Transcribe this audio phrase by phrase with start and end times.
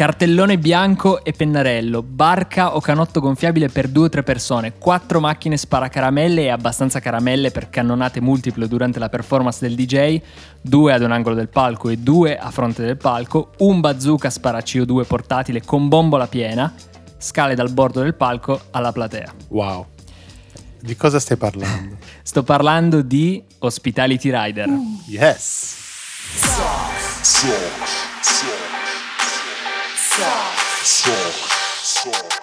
[0.00, 5.58] cartellone bianco e pennarello, barca o canotto gonfiabile per due o tre persone, quattro macchine
[5.58, 10.18] sparacaramelle e abbastanza caramelle per cannonate multiple durante la performance del DJ,
[10.62, 14.60] due ad un angolo del palco e due a fronte del palco, un bazooka spara
[14.60, 16.72] CO2 portatile con bombola piena,
[17.18, 19.30] scale dal bordo del palco alla platea.
[19.48, 19.86] Wow.
[20.80, 21.98] Di cosa stai parlando?
[22.24, 24.66] Sto parlando di Hospitality Rider.
[25.08, 25.76] Yes.
[30.12, 30.84] Soft.
[30.84, 31.52] Soft.
[31.84, 32.39] Soft.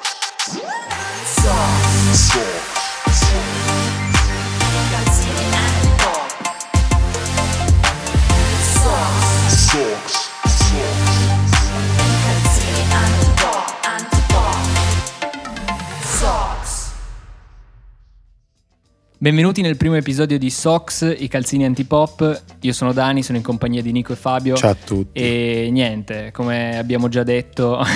[19.19, 22.43] Benvenuti nel primo episodio di Sox, i calzini antipop.
[22.59, 24.55] Io sono Dani, sono in compagnia di Nico e Fabio.
[24.55, 25.19] Ciao a tutti.
[25.19, 27.83] E niente, come abbiamo già detto...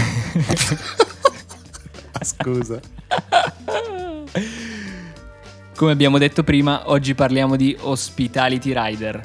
[2.23, 2.79] Scusa.
[5.75, 9.21] Come abbiamo detto prima, oggi parliamo di Hospitality Rider.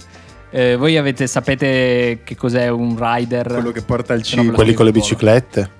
[0.50, 3.46] Eh, voi avete, sapete che cos'è un rider?
[3.46, 4.52] Quello che porta il cibo.
[4.52, 5.70] Quelli con le biciclette.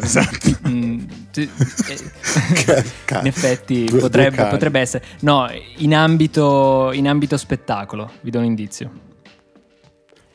[0.00, 0.50] Esatto.
[0.72, 1.00] Mm,
[1.40, 1.48] eh,
[3.20, 4.50] in effetti due- due potrebbe, cani.
[4.50, 5.04] potrebbe essere.
[5.20, 8.90] No, in ambito, in ambito spettacolo, vi do un indizio.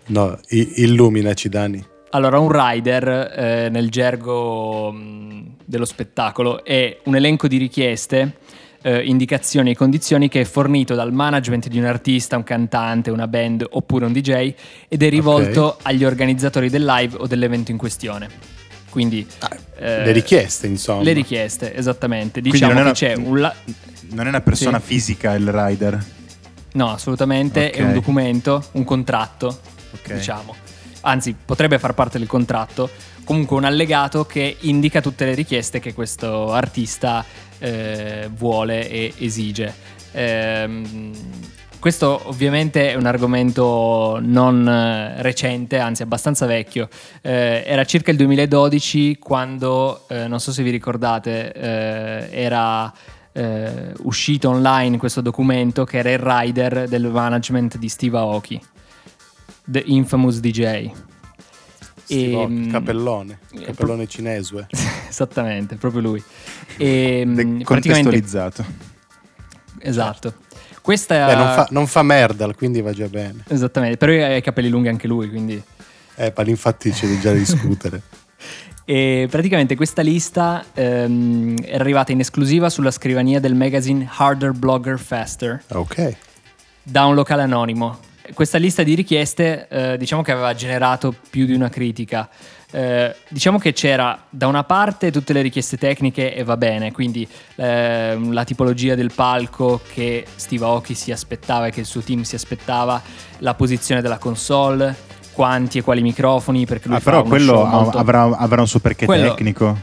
[0.08, 1.86] No, i- illuminaci, Dani.
[2.12, 8.38] Allora, un rider eh, nel gergo mh, dello spettacolo è un elenco di richieste,
[8.82, 13.28] eh, indicazioni e condizioni che è fornito dal management di un artista, un cantante, una
[13.28, 14.54] band oppure un DJ
[14.88, 18.30] ed è rivolto agli organizzatori del live o dell'evento in questione.
[18.90, 19.28] Quindi
[19.78, 21.04] eh, le richieste, insomma.
[21.04, 22.42] Le richieste, esattamente.
[22.42, 23.40] Diciamo non è che una- c'è un...
[23.40, 23.56] la-
[24.10, 24.86] Non è una persona Sì.
[24.86, 26.04] fisica il rider.
[26.74, 27.88] No, assolutamente, è Ok.
[27.88, 29.60] un documento, un contratto,
[29.94, 30.14] Ok.
[30.14, 30.56] diciamo.
[31.02, 32.90] Anzi, potrebbe far parte del contratto.
[33.24, 37.26] Comunque un allegato che indica tutte le richieste che questo artista
[37.60, 39.74] eh, vuole e esige.
[40.14, 41.12] Ehm,
[41.80, 46.90] questo ovviamente è un argomento non eh, recente, anzi abbastanza vecchio.
[47.22, 52.92] Eh, era circa il 2012 quando, eh, non so se vi ricordate, eh, era
[53.32, 58.60] eh, uscito online questo documento che era il rider del management di Steve Aoki,
[59.66, 60.90] The Infamous DJ.
[62.04, 63.40] Steve Aoki, Ehm, capellone.
[63.54, 64.68] eh, Capellone cinese.
[65.10, 66.24] Esattamente, proprio lui.
[66.78, 68.66] E, mm, praticamente, Contestualizzato.
[69.80, 70.34] esatto.
[70.88, 73.44] Questa Beh, non fa, non fa merda, quindi va già bene.
[73.50, 75.62] Esattamente, però ha i capelli lunghi anche lui, quindi...
[76.16, 78.02] Eh, ma infatti c'è già da discutere.
[78.90, 84.98] E praticamente questa lista ehm, era arrivata in esclusiva sulla scrivania del magazine Harder Blogger
[84.98, 86.16] Faster ok.
[86.84, 88.00] da un locale anonimo.
[88.34, 92.30] Questa lista di richieste eh, diciamo che aveva generato più di una critica.
[92.70, 97.26] Eh, diciamo che c'era da una parte tutte le richieste tecniche e va bene, quindi
[97.56, 102.24] ehm, la tipologia del palco che Steve Aoki si aspettava e che il suo team
[102.24, 103.02] si aspettava,
[103.40, 104.94] la posizione della console,
[105.32, 109.06] quanti e quali microfoni, perché lui Ah, però quello molto- avrà, avrà un suo perché
[109.06, 109.78] Quello- tecnico.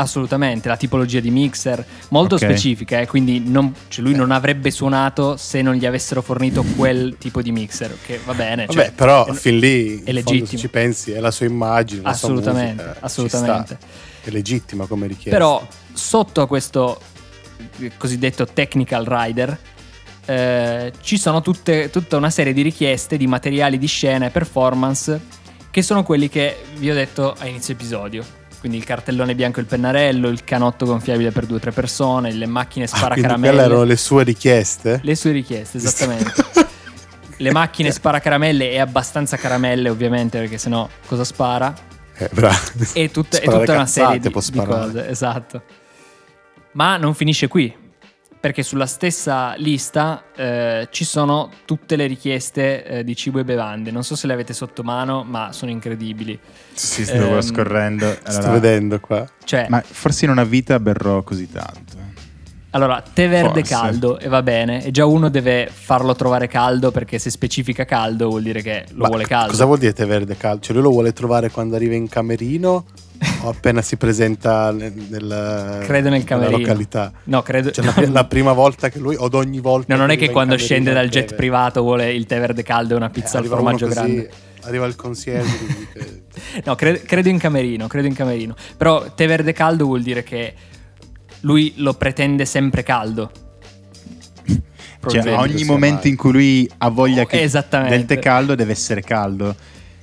[0.00, 2.42] Assolutamente, la tipologia di mixer molto Ok.
[2.44, 7.16] specifica, eh, quindi non- cioè lui non avrebbe suonato se non gli avessero fornito quel
[7.18, 8.66] tipo di mixer, che va bene.
[8.66, 10.60] Vabbè, cioè, però è- fin lì, è fondo, se legittimo.
[10.60, 13.78] ci pensi, è la sua immagine, la sua Assolutamente, musica, ci assolutamente.
[14.22, 15.30] È legittima come richiesta.
[15.30, 17.00] Però sotto a questo
[17.80, 19.58] eh, cosiddetto technical rider
[20.26, 25.20] eh, ci sono tutte- tutta una serie di richieste di materiali di scena e performance
[25.70, 28.24] che sono quelli che vi ho detto a inizio episodio.
[28.60, 32.32] Quindi il cartellone bianco e il pennarello, il canotto gonfiabile per due o tre persone,
[32.32, 33.52] le macchine Ah, sparacaramelle.
[33.54, 34.98] quelle erano le sue richieste?
[35.02, 36.32] Le sue richieste, esattamente.
[37.40, 41.72] Le macchine sparacaramelle e abbastanza caramelle, ovviamente, perché sennò cosa spara?
[42.16, 42.56] Eh, bravo.
[42.94, 45.62] E, tut- e tutta una serie di, di cose, esatto.
[46.72, 47.72] Ma non finisce qui,
[48.40, 53.90] perché sulla stessa lista eh, ci sono tutte le richieste eh, di cibo e bevande.
[53.90, 56.38] Non so se le avete sotto mano, ma sono incredibili.
[56.72, 58.10] Sì, stavo Ehm, scorrendo.
[58.22, 59.28] Sto Allora- vedendo qua.
[59.44, 61.97] Cioè, Ma forse in una vita berrò così tanto.
[62.70, 63.74] Allora, tè verde forse.
[63.74, 68.28] caldo e va bene, e già uno deve farlo trovare caldo perché se specifica caldo
[68.28, 69.50] vuol dire che lo Ma vuole caldo.
[69.52, 70.60] Cosa vuol dire tè verde caldo?
[70.62, 72.84] Cioè lui lo vuole trovare quando arriva in camerino
[73.42, 76.58] o appena si presenta nel, nel- Credo nel nella camerino.
[76.58, 77.10] località?
[77.24, 77.70] No, credo.
[77.70, 80.30] Cioè la, la prima volta che lui, o ad ogni volta No, non è che
[80.30, 83.44] quando scende dal jet privato vuole il tè verde caldo e una Eh, pizza al
[83.44, 84.30] arriva formaggio così, grande.
[84.62, 86.22] Arriva il concierge dice,
[86.64, 88.54] No, cre- credo in camerino, credo in camerino.
[88.76, 90.54] Però tè verde caldo vuol dire che
[91.40, 93.30] lui lo pretende sempre caldo.
[95.06, 97.96] Cioè, ogni momento in cui lui ha voglia che Esattamente.
[97.96, 99.54] del tè caldo deve essere caldo.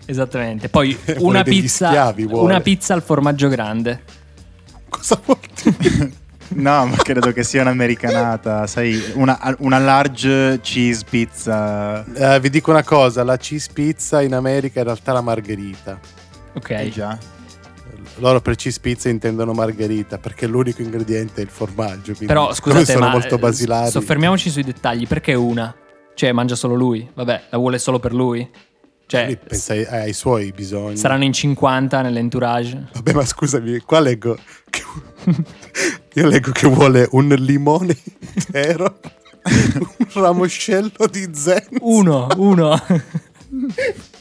[0.06, 0.70] Esattamente.
[0.70, 4.02] Poi una pizza, schiavi, una pizza al formaggio grande.
[4.90, 6.12] Cosa vuol dire?
[6.48, 12.06] No, ma credo che sia un'americanata, sai, una, una large cheese pizza.
[12.06, 16.00] Eh, vi dico una cosa, la cheese pizza in America è in realtà la margherita.
[16.54, 16.70] Ok.
[16.70, 17.18] Eh già.
[18.18, 22.14] Loro per cheese pizza intendono margherita perché l'unico ingrediente è il formaggio.
[22.26, 23.92] Però scusate, sono ma molto eh, basilari.
[23.92, 25.06] soffermiamoci sui dettagli.
[25.06, 25.76] Perché una?
[26.14, 27.08] Cioè, mangia solo lui?
[27.14, 28.50] Vabbè, la vuole solo per lui?
[29.08, 30.98] Cioè, pensa ai, ai suoi bisogni.
[30.98, 32.88] saranno in 50 nell'entourage?
[32.94, 34.38] Vabbè, ma scusami, qua leggo.
[34.70, 34.84] che-
[36.14, 37.96] Io leggo che vuole un limone
[38.34, 39.00] intero,
[39.44, 41.68] un ramoscello di zen.
[41.82, 42.82] Uno, uno.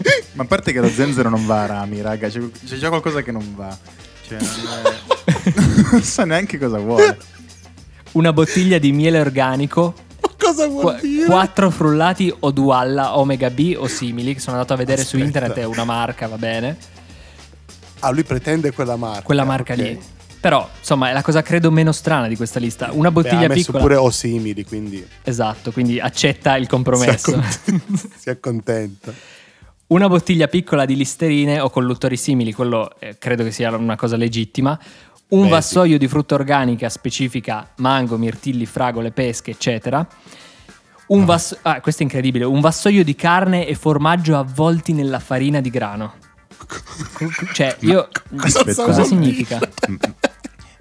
[0.32, 3.22] Ma a parte che lo zenzero non va a rami, raga, c'è, c'è già qualcosa
[3.22, 3.76] che non va.
[4.26, 5.52] Cioè, non, è-
[5.92, 7.18] non so neanche cosa vuole.
[8.12, 9.94] Una bottiglia di miele organico.
[10.20, 11.24] Ma cosa vuol Qu- dire?
[11.26, 15.24] quattro frullati o Dualla, Omega B o simili, che sono andato a vedere su Aspetta.
[15.26, 16.76] internet, è una marca, va bene.
[18.00, 19.22] Ah, lui pretende quella marca.
[19.22, 19.78] Quella marca ok.
[19.78, 20.00] lì.
[20.40, 22.88] Però, insomma, è la cosa credo meno strana di questa lista.
[22.92, 23.82] Una Beh, bottiglia ha messo piccola.
[23.82, 27.34] pure o simili, quindi Esatto, quindi accetta il si, compromesso.
[27.34, 29.12] accont- si accontenta.
[29.90, 34.14] Una bottiglia piccola di listerine o colluttori simili, quello eh, credo che sia una cosa
[34.16, 34.78] legittima.
[35.30, 35.50] Un Beh, sì.
[35.50, 40.06] vassoio di frutta organica specifica mango, mirtilli, fragole, pesche, eccetera.
[41.08, 42.44] Un vass- ah, questo è incredibile.
[42.44, 46.14] Un vassoio di carne e formaggio avvolti nella farina di grano.
[47.52, 48.08] Cioè, io.
[48.36, 48.84] Cosa Aspetta.
[48.84, 49.58] cosa vuol significa?
[49.86, 50.14] dire?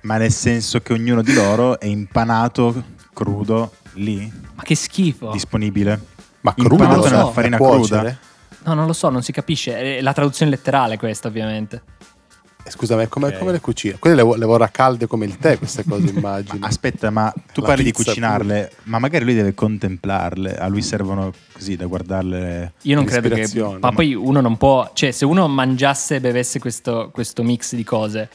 [0.02, 5.32] Ma nel senso che ognuno di loro è impanato crudo lì, Ma che schifo.
[5.32, 6.00] disponibile.
[6.42, 7.10] Ma Impanato crudo non so.
[7.10, 8.00] nella farina cuocere?
[8.02, 8.28] cruda.
[8.70, 9.98] No, non lo so, non si capisce.
[9.98, 11.82] È la traduzione letterale questa, ovviamente.
[12.64, 13.38] Eh, Scusa, ma è come, Ok.
[13.40, 13.98] come le cucine?
[13.98, 16.66] Quelle le, le vorrà calde come il tè, queste cose, immagino.
[16.66, 20.58] Aspetta, ma tu La parli di cucinarle, ma magari lui deve contemplarle.
[20.58, 22.74] A lui servono così da guardarle.
[22.84, 23.50] Io non credo che.
[23.60, 24.92] Ma, ma- poi uno non può.
[24.94, 28.30] Cioè, se uno mangiasse e bevesse questo, questo mix di cose,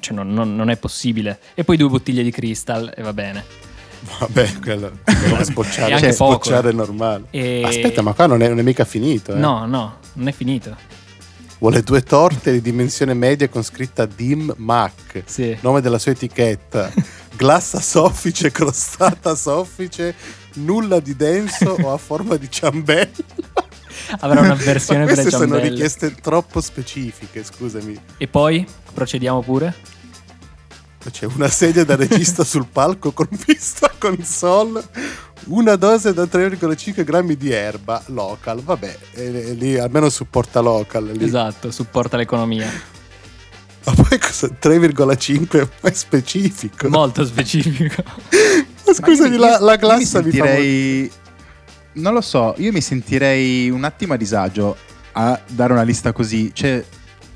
[0.00, 1.38] cioè, non, non- non è possibile.
[1.54, 3.44] E poi due bottiglie di crystal e va bene.
[4.18, 6.72] Vabbè, quello quello sbocciare, cioè, poco, sbocciare eh.
[6.72, 7.24] è normale.
[7.30, 9.34] E- Aspetta, ma qua non è, non è mica finito.
[9.34, 9.38] Eh.
[9.38, 10.76] No, no, non è finito.
[11.58, 15.22] Vuole due torte di dimensione media con scritta Dim Mac.
[15.26, 15.56] Sì.
[15.60, 16.90] Nome della sua etichetta.
[17.36, 20.14] Glassa soffice, crostata soffice,
[20.54, 23.10] nulla di denso o a forma di ciambella.
[24.20, 25.68] Avrà una versione per le queste sono ciambelle.
[25.68, 27.96] richieste troppo specifiche, scusami.
[28.16, 29.74] E poi procediamo pure.
[31.10, 34.82] C'è una sedia da regista sul palco con vista console,
[35.46, 38.62] una dose da 3,5 grammi di erba local.
[38.62, 41.10] Vabbè, e- e lì almeno supporta local.
[41.12, 41.24] Lì.
[41.24, 42.70] Esatto, supporta l'economia.
[43.84, 44.46] Ma poi cosa?
[44.48, 46.88] 3,5 è specifico.
[46.88, 48.02] Molto specifico.
[48.86, 51.10] Ma scusami, Ma io- la, la glassa mi mi, fa sentirei.
[51.94, 54.76] Non lo so, io mi sentirei un attimo a disagio
[55.12, 56.50] a dare una lista così.
[56.54, 56.82] Cioè,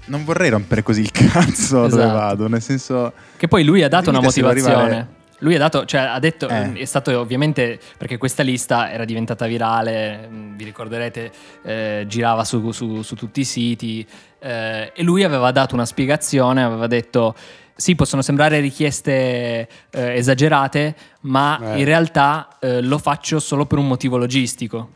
[0.06, 2.12] non vorrei rompere così il cazzo dove Esatto.
[2.14, 2.48] vado.
[2.48, 3.12] Nel senso.
[3.36, 4.72] Che poi lui ha dato una motivazione.
[4.72, 5.08] arrivare-
[5.40, 6.72] Lui ha dato, cioè ha detto, Eh.
[6.72, 11.30] è stato ovviamente perché questa lista era diventata virale, mh, vi ricorderete,
[11.62, 14.06] eh, girava su, su- su tutti i siti
[14.38, 17.34] eh, e lui aveva dato una spiegazione, aveva detto
[17.74, 19.68] sì, possono sembrare richieste eh,
[20.16, 21.80] esagerate, ma Eh.
[21.80, 24.92] in realtà eh, lo faccio solo per un motivo logistico.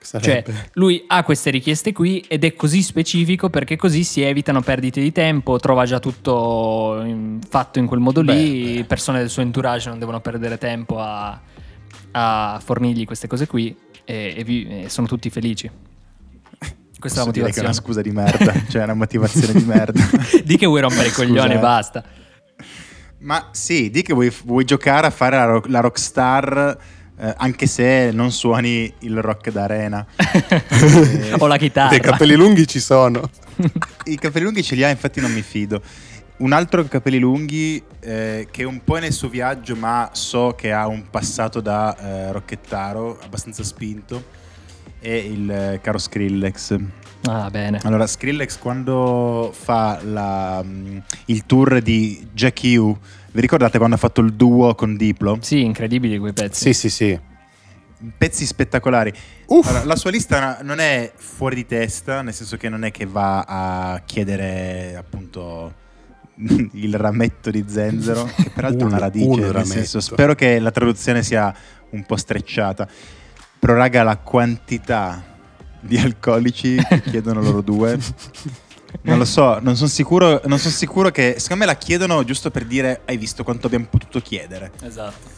[0.00, 5.00] Cioè, lui ha queste richieste qui ed è così specifico perché così si evitano perdite
[5.00, 8.84] di tempo, trova già tutto in- fatto in quel modo lì, Beh, beh.
[8.84, 11.38] persone del suo entourage non devono perdere tempo a,
[12.12, 15.68] a fornirgli queste cose qui e, e vi- e sono tutti felici.
[16.98, 17.66] Questa è la posso dire che è motivazione.
[17.66, 18.70] una scusa di merda.
[18.70, 20.00] cioè, una motivazione di merda.
[20.44, 21.60] Di che vuoi rompere i coglioni e eh.
[21.60, 22.04] basta.
[23.20, 26.78] Ma sì, di che vuoi, vuoi giocare a fare la, rock- la rockstar.
[27.20, 30.06] Eh, anche se non suoni il rock d'arena.
[30.16, 31.90] Eh, o la chitarra.
[31.90, 33.28] Dei capelli lunghi ci sono.
[34.04, 35.82] I capelli lunghi ce li ha, infatti non mi fido.
[36.38, 40.72] Un altro capelli lunghi eh, che è un po' nel suo viaggio, ma so che
[40.72, 44.24] ha un passato da eh, rocchettaro abbastanza spinto,
[45.00, 46.76] è il eh, caro Skrillex.
[47.24, 47.80] Ah, bene.
[47.82, 52.96] Allora, Skrillex quando fa la, mm, il tour di Jack U,
[53.38, 55.38] vi ricordate quando ha fatto il duo con Diplo?
[55.40, 56.72] Sì, incredibili quei pezzi.
[56.72, 57.20] Sì, sì, sì.
[58.16, 59.12] Pezzi spettacolari.
[59.48, 63.06] Allora, la sua lista non è fuori di testa, nel senso che non è che
[63.06, 65.72] va a chiedere appunto
[66.72, 70.72] il rametto di zenzero, che peraltro è Un- una radice, un senso, spero che la
[70.72, 71.54] traduzione sia
[71.90, 72.88] un po' strecciata.
[73.60, 75.22] Però raga, la quantità
[75.78, 77.96] di alcolici che chiedono loro due
[79.02, 82.50] non lo so, non sono sicuro, non son sicuro che secondo me la chiedono giusto
[82.50, 84.72] per dire hai visto quanto abbiamo potuto chiedere.
[84.82, 85.36] Esatto.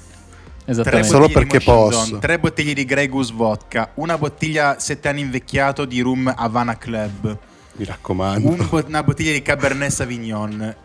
[0.65, 1.09] Esattamente.
[1.09, 2.19] Solo bottiglie di perché posso.
[2.19, 7.39] Tre bottiglie di Grey Goose Vodka, una bottiglia 7 anni invecchiato di Rum Havana Club,
[7.75, 8.49] Mi raccomando.
[8.49, 10.77] un bo- una bottiglia di Cabernet Sauvignon.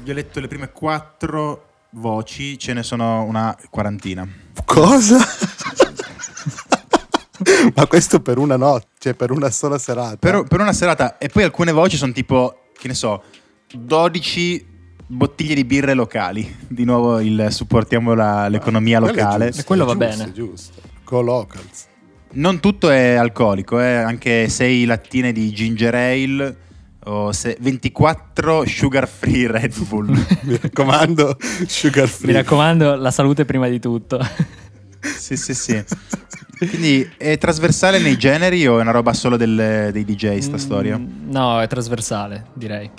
[0.00, 4.28] Vi ho letto le prime quattro voci, ce ne sono una quarantina.
[4.64, 5.18] Cosa?
[7.74, 10.16] Ma questo per una notte, cioè per una sola serata.
[10.16, 13.22] Per, per una serata, e poi alcune voci sono tipo, che ne so,
[13.72, 14.66] 12
[15.06, 16.56] bottiglie di birre locali.
[16.66, 19.46] Di nuovo il supportiamo la- l'economia è locale.
[19.46, 20.32] giusto, E quello va giusto, bene.
[20.32, 20.80] giusto.
[21.04, 21.86] Go locals.
[22.30, 26.56] Non tutto è alcolico, eh, anche 6 lattine di ginger ale
[27.04, 30.08] o se- 24 sugar free Red Bull.
[30.42, 32.32] Mi raccomando, sugar Mi free.
[32.34, 34.20] raccomando, la salute prima di tutto.
[35.00, 35.84] Sì, sì, sì.
[36.58, 40.98] Quindi è trasversale nei generi o è una roba solo del- dei DJ sta storia?
[40.98, 42.90] Mm, No, è trasversale, direi.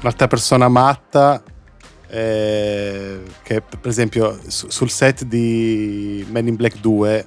[0.00, 1.42] Un'altra persona matta
[2.10, 7.26] eh, che per esempio su- sul set di Men in Black 2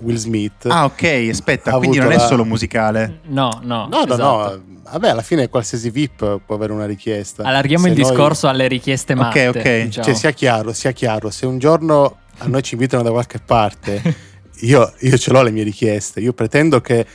[0.00, 3.20] Will Smith Ah, ok, aspetta, quindi non è la- solo musicale.
[3.26, 3.86] No, no.
[3.90, 4.22] No, no, esatto.
[4.22, 4.62] no.
[4.90, 7.42] Vabbè, alla fine qualsiasi VIP può avere una richiesta.
[7.42, 9.48] Allarghiamo Se il noi- discorso alle richieste matte.
[9.48, 9.82] Ok, ok.
[9.84, 10.06] diciamo.
[10.06, 11.30] Cioè, sia chiaro, sia chiaro.
[11.30, 14.02] Se un giorno a noi ci invitano da qualche parte,
[14.60, 16.20] io, io ce l'ho le mie richieste.
[16.20, 17.06] Io pretendo che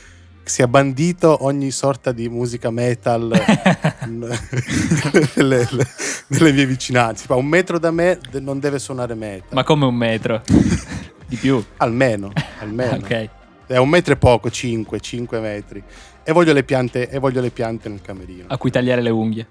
[0.42, 3.30] sia bandito ogni sorta di musica metal
[4.08, 5.68] nelle,
[6.28, 7.26] nelle mie vicinanze.
[7.32, 9.48] Un metro da me non deve suonare metal.
[9.50, 10.42] Ma come un metro?
[11.30, 11.64] Di più.
[11.76, 12.96] Almeno, almeno.
[12.96, 13.28] Ok.
[13.66, 15.82] È un metro e poco, 5, 5 metri.
[16.24, 18.46] E voglio le piante, e voglio le piante nel camerino.
[18.48, 19.48] A cui tagliare le unghie.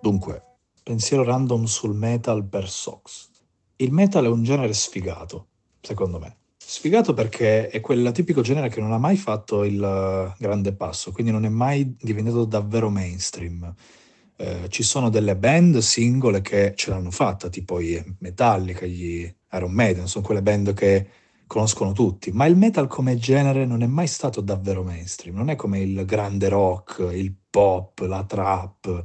[0.00, 0.42] Dunque,
[0.82, 3.28] pensiero random sul metal per Sox.
[3.76, 5.48] Il metal è un genere sfigato,
[5.82, 6.36] secondo me.
[6.56, 11.12] Sfigato perché è quel tipico genere che non ha mai fatto il eh, grande passo,
[11.12, 13.74] quindi non è mai diventato davvero mainstream.
[14.36, 19.70] Eh, ci sono delle band singole che ce l'hanno fatta, tipo i Metallica, gli Iron
[19.72, 21.06] Maiden, sono quelle band che
[21.46, 25.56] conoscono tutti, ma il metal come genere non è mai stato davvero mainstream, non è
[25.56, 29.04] come il grande rock, il pop, la trap.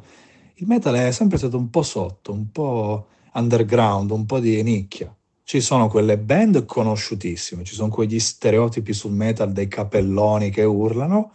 [0.55, 5.13] Il metal è sempre stato un po' sotto, un po' underground, un po' di nicchia.
[5.43, 11.33] Ci sono quelle band conosciutissime, ci sono quegli stereotipi sul metal dei capelloni che urlano,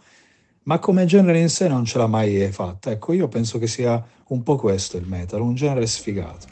[0.65, 2.91] ma come genere in sé non ce l'ha mai fatta.
[2.91, 6.47] Ecco, io penso che sia un po' questo il metal, un genere sfigato.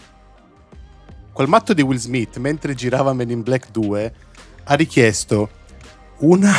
[1.31, 4.13] Quel matto di Will Smith, mentre girava Men in Black 2,
[4.65, 5.49] ha richiesto
[6.19, 6.53] una,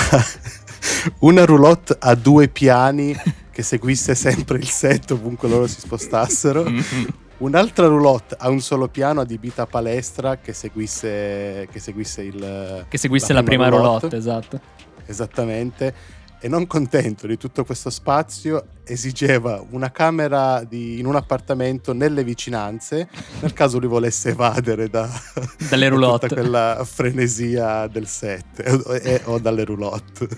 [1.21, 3.17] una roulotte a due piani
[3.53, 6.67] che seguisse sempre il set ovunque loro si spostassero.
[7.39, 12.87] Un'altra roulotte a un solo piano adibita a palestra che seguisse, che seguisse il...
[12.89, 14.61] Che seguisse la, prima roulotte, esatto.
[15.07, 16.23] Esattamente.
[16.45, 22.23] E non contento di tutto questo spazio, esigeva una camera di- in un appartamento nelle
[22.23, 23.09] vicinanze,
[23.41, 25.09] nel caso lui volesse evadere da,
[25.71, 26.29] Dalle da roulotte.
[26.29, 30.29] tutta quella frenesia del set e- e- o dalle roulotte.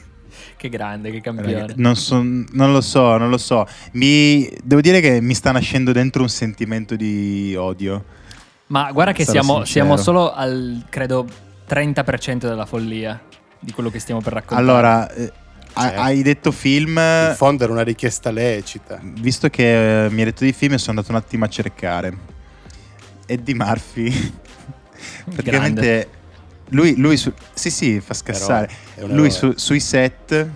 [0.56, 1.72] Che grande, che campione.
[1.74, 3.66] Non, so- non lo so, non lo so.
[3.94, 8.04] Mi, devo dire che mi sta nascendo dentro un sentimento di odio.
[8.68, 11.26] Ma guarda che siamo, siamo solo al, credo,
[11.68, 13.20] 30% della follia
[13.58, 14.60] di quello che stiamo per raccontare.
[14.70, 15.32] Allora, eh,
[15.82, 16.00] Certo.
[16.00, 16.96] hai detto film.
[16.98, 18.98] In fondo era una richiesta lecita.
[19.02, 22.16] Visto che eh, mi hai detto di film, sono andato un attimo a cercare.
[23.26, 24.12] Eddie Murphy.
[25.32, 26.08] Praticamente
[26.70, 28.68] lui, lui su- sì, sì, fa scassare.
[29.06, 30.48] Lui su- sui set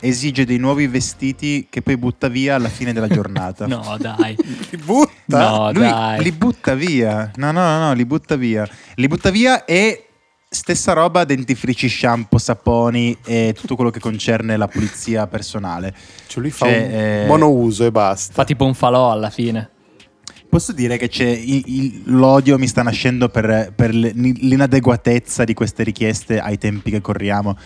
[0.00, 3.66] esige dei nuovi vestiti che poi butta via alla fine della giornata.
[3.68, 4.36] No, dai.
[4.70, 5.48] Li butta?
[5.50, 6.22] No, Lui dai.
[6.22, 7.30] li butta via.
[7.36, 8.68] No, no, no, no, li butta via.
[8.94, 10.07] Li butta via e
[10.50, 15.94] stessa roba dentifrici, shampoo, saponi e tutto quello che concerne la pulizia personale.
[16.26, 18.32] Cioè lui fa Cioè, un eh, monouso e basta.
[18.32, 19.70] Fa tipo un falò alla fine.
[20.48, 25.82] Posso dire che c'è il- il- l'odio mi sta nascendo per, per l'inadeguatezza di queste
[25.82, 27.56] richieste ai tempi che corriamo.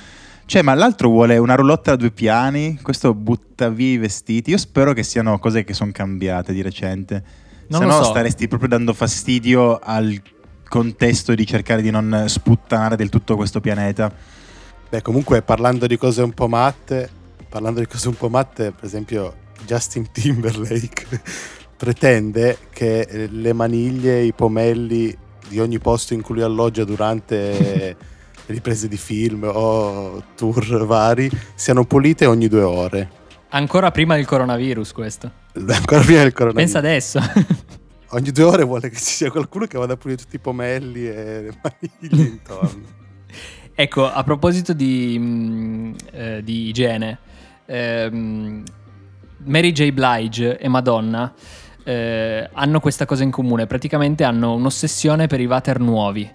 [0.44, 4.50] Cioè, ma l'altro vuole una roulotte a due piani, questo butta via i vestiti.
[4.50, 7.22] Io spero che siano cose che sono cambiate di recente.
[7.68, 8.10] Non Se lo no so.
[8.10, 10.20] staresti proprio dando fastidio al
[10.72, 14.10] contesto di cercare di non sputtanare del tutto questo pianeta.
[14.88, 17.10] Beh, comunque parlando di cose un po' matte,
[17.46, 19.34] parlando di cose un po' matte, per esempio
[19.66, 21.20] Justin Timberlake
[21.76, 25.14] pretende che eh, le maniglie, i pomelli
[25.46, 27.94] di ogni posto in cui lui alloggia durante
[28.46, 33.10] riprese di film o tour vari siano pulite ogni due ore.
[33.50, 35.30] Ancora prima del coronavirus questo.
[35.52, 36.72] Ancora prima del coronavirus.
[36.72, 37.20] Pensa adesso.
[38.14, 41.08] Ogni due ore vuole che ci sia qualcuno che vada a pulire tutti i pomelli
[41.08, 43.00] e le maniglie intorno.
[43.74, 47.18] Ecco, a proposito di, mh, eh, di igiene,
[47.64, 48.62] ehm,
[49.44, 49.90] Mary J.
[49.92, 51.32] Blige e Madonna
[51.84, 56.30] eh, hanno questa cosa in comune, praticamente hanno un'ossessione per i water nuovi.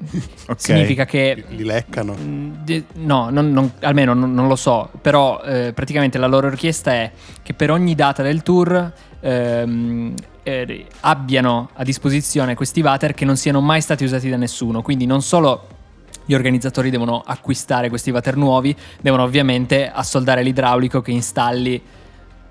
[0.48, 0.60] Ok.
[0.60, 2.14] Significa che Li leccano.
[2.18, 6.48] Mm, di- No, non- non- almeno non, non lo so, però eh, praticamente la loro
[6.48, 7.10] richiesta è
[7.42, 13.36] che per ogni data del tour ehm, eh, abbiano a disposizione questi water che non
[13.36, 15.66] siano mai stati usati da nessuno, quindi non solo
[16.24, 21.80] gli organizzatori devono acquistare questi water nuovi, devono ovviamente assoldare l'idraulico che installi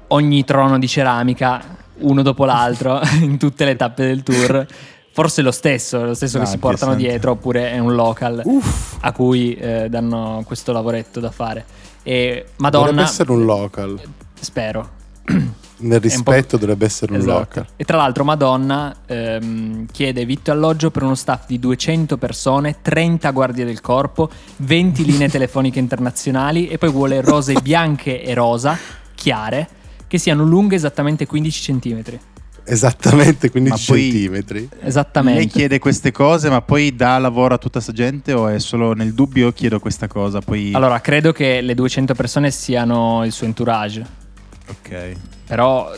[0.08, 4.66] ogni trono di ceramica uno dopo l'altro in tutte le tappe del tour.
[5.12, 8.98] Forse lo stesso, lo stesso Ah, che si portano dietro, oppure è un local Uff,
[9.02, 11.66] a cui eh, danno questo lavoretto da fare.
[12.04, 14.00] E Madonna, dovrebbe essere un local.
[14.40, 14.90] spero.
[15.80, 17.38] Nel rispetto dovrebbe essere un Esatto.
[17.38, 17.66] local.
[17.76, 22.78] E tra l'altro Madonna ehm, chiede vitto e alloggio per uno staff di 200 persone,
[22.82, 28.78] 30 guardie del corpo, 20 linee telefoniche internazionali e poi vuole rose bianche e rosa,
[29.14, 29.68] chiare,
[30.08, 32.04] che siano lunghe esattamente 15 cm.
[32.70, 34.70] Esattamente 15 Ma poi- centimetri.
[34.82, 35.40] Esattamente.
[35.40, 38.94] Lei chiede queste cose, ma poi dà lavoro a tutta sta gente o è solo
[38.94, 40.42] nel dubbio chiedo questa cosa?
[40.42, 40.74] Poi...
[40.74, 44.06] Allora, credo che le 200 persone siano il suo entourage.
[44.70, 45.12] Ok.
[45.48, 45.92] Però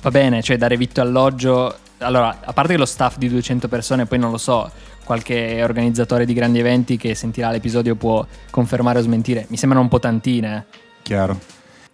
[0.00, 1.76] va bene, cioè dare vitto alloggio.
[1.98, 4.70] Allora, a parte che lo staff di 200 persone, poi non lo so,
[5.04, 9.46] qualche organizzatore di grandi eventi che sentirà l'episodio può confermare o smentire.
[9.48, 10.56] Mi sembrano un po' tantine.
[10.70, 10.78] eh.
[11.02, 11.38] Chiaro.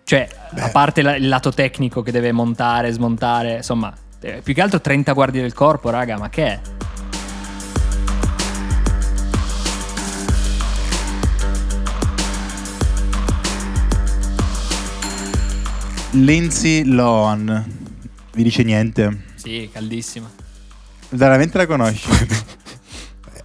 [0.05, 4.61] Cioè, a parte la- il lato tecnico che deve montare, smontare, insomma, eh, più che
[4.61, 6.61] altro 30 guardie del corpo, raga, ma che è?
[16.15, 17.65] Lindsay Lohan.
[18.33, 19.23] Vi dice niente?
[19.35, 20.31] Sì, caldissima.
[21.11, 22.09] Veramente la conosci?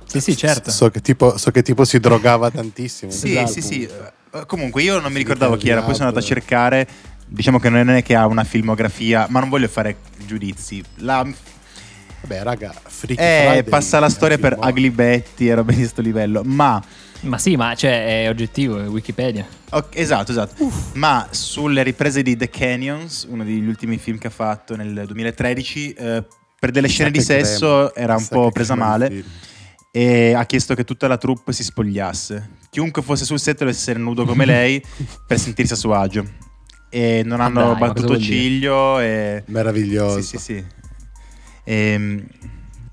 [0.09, 0.71] Sì, sì, certo.
[0.71, 3.11] So che, tipo, so che tipo si drogava tantissimo.
[3.11, 3.51] sì, Esatto.
[3.51, 3.83] sì, sì.
[3.83, 6.41] Eh, Comunque io non mi ricordavo chi era, poi sono andato a Diablo.
[6.47, 6.87] cercare.
[7.27, 10.83] Diciamo che non è che ha una filmografia, ma non voglio fare giudizi.
[10.95, 11.17] La,
[12.21, 14.57] Vabbè, raga, Freaky eh, Friday passa la storia per.
[14.59, 16.41] Ugly Betty e robe di sto livello.
[16.43, 16.81] Ma
[17.21, 19.45] Ma sì, ma cioè, è oggettivo, è Wikipedia.
[19.71, 20.71] Ok, esatto, esatto.
[20.93, 25.93] Ma sulle riprese di The Canyons, uno degli ultimi film che ha fatto nel 2013,
[25.93, 26.23] eh,
[26.59, 29.23] per delle scene di sesso crema, era un po' presa male
[29.91, 32.57] e ha chiesto che tutta la troupe si spogliasse.
[32.69, 34.81] Chiunque fosse sul set dovesse essere nudo come lei
[35.25, 36.25] per sentirsi a suo agio.
[36.89, 39.43] E non Ma hanno battuto ciglio e...
[39.47, 40.21] Meraviglioso.
[40.21, 40.65] Sì, sì, sì.
[41.63, 42.25] Ehm,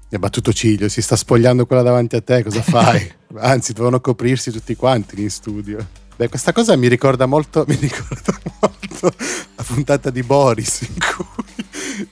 [0.09, 3.13] Mi ha battuto ciglio, si sta spogliando quella davanti a te, cosa fai?
[3.39, 5.85] Anzi, dovevano coprirsi tutti quanti in studio.
[6.17, 9.15] Beh, questa cosa mi ricorda molto, mi ricorda molto
[9.55, 11.65] la puntata di Boris in cui,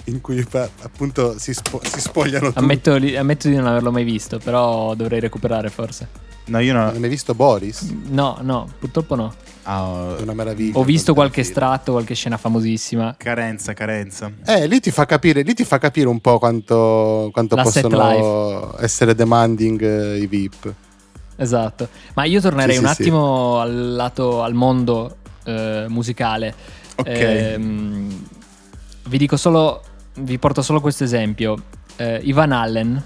[0.04, 0.46] in cui
[0.82, 2.58] appunto si, spo- si spogliano tutti.
[2.58, 6.08] Ammetto, li- ammetto di non averlo mai visto, però dovrei recuperare forse.
[6.46, 6.92] no, io no.
[6.92, 7.90] Non hai visto Boris?
[8.10, 9.32] No, no, purtroppo no.
[9.62, 10.78] Ah, È una meraviglia.
[10.78, 11.46] Ho visto qualche film.
[11.46, 13.14] estratto, qualche scena famosissima.
[13.16, 14.30] carenza, carenza.
[14.44, 19.14] Eh, lì ti fa capire, lì ti fa capire un po' quanto, quanto possono essere
[19.14, 20.74] demanding eh, i VIP.
[21.37, 21.88] Esatto.
[22.14, 23.03] Ma io tornerei Sì, un sì, sì.
[23.03, 26.55] attimo al lato, al mondo eh, musicale.
[26.97, 27.07] Ok.
[27.09, 28.27] Ehm,
[29.07, 29.83] vi dico solo,
[30.16, 31.57] vi porto solo questo esempio.
[31.97, 33.03] Eh, Ivan Allen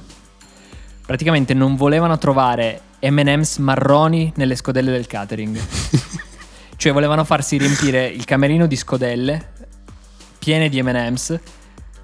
[1.05, 5.59] praticamente non volevano trovare M&M's marroni nelle scodelle del catering.
[6.77, 9.53] cioè volevano farsi riempire il camerino di scodelle
[10.39, 11.39] piene di M&M's,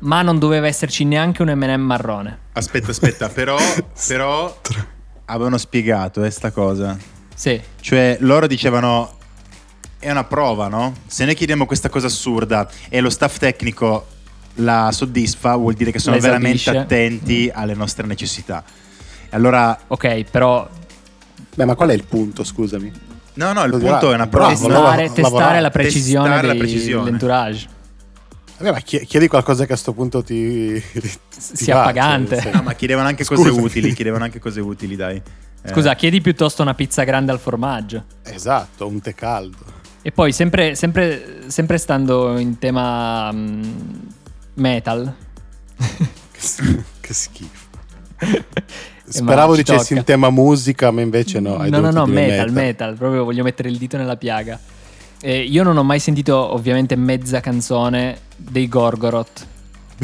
[0.00, 2.38] ma non doveva esserci neanche un M&M marrone.
[2.52, 3.56] Aspetta, aspetta, però,
[4.06, 4.54] però
[5.26, 6.96] avevano spiegato eh, sta cosa.
[7.34, 9.16] Sì, Cioè, loro dicevano:
[9.98, 10.92] è una prova, no?
[11.06, 14.06] Se noi chiediamo questa cosa assurda e lo staff tecnico
[14.58, 18.62] la soddisfa, vuol dire che sono La veramente attenti alle nostre necessità.
[19.28, 20.68] E allora, ok, però
[21.56, 22.92] Beh, ma qual è il punto, scusami?
[23.34, 24.10] no, no, il Lo punto dirà.
[24.12, 24.48] è una prova.
[24.50, 25.60] testare, testare lavorare.
[25.60, 27.04] la precisione Testare la dei- precisione.
[27.04, 27.66] dell'entourage.
[28.58, 32.40] Vabbè, ma chie- chiedi qualcosa che a sto punto ti, ti Sia va, pagante.
[32.40, 33.64] cioè, No, ma chiedevano anche cose Scusami.
[33.64, 35.16] utili, chiedevano anche cose utili, dai.
[35.16, 38.04] Eh, Scusa, chiedi piuttosto una pizza grande al formaggio.
[38.22, 39.56] Esatto, un tè caldo.
[40.02, 43.62] E poi, sempre, sempre, sempre stando in tema mm,
[44.54, 45.14] metal,
[47.00, 47.62] Che, schifo.
[49.06, 50.00] Eh, Speravo dicessi tocca.
[50.00, 51.58] in tema musica, ma invece no.
[51.58, 54.58] hai no, no, no, dire metal, metal, proprio voglio mettere il dito nella piaga.
[55.20, 59.46] Eh, io non ho mai sentito, ovviamente, mezza canzone dei Gorgoroth.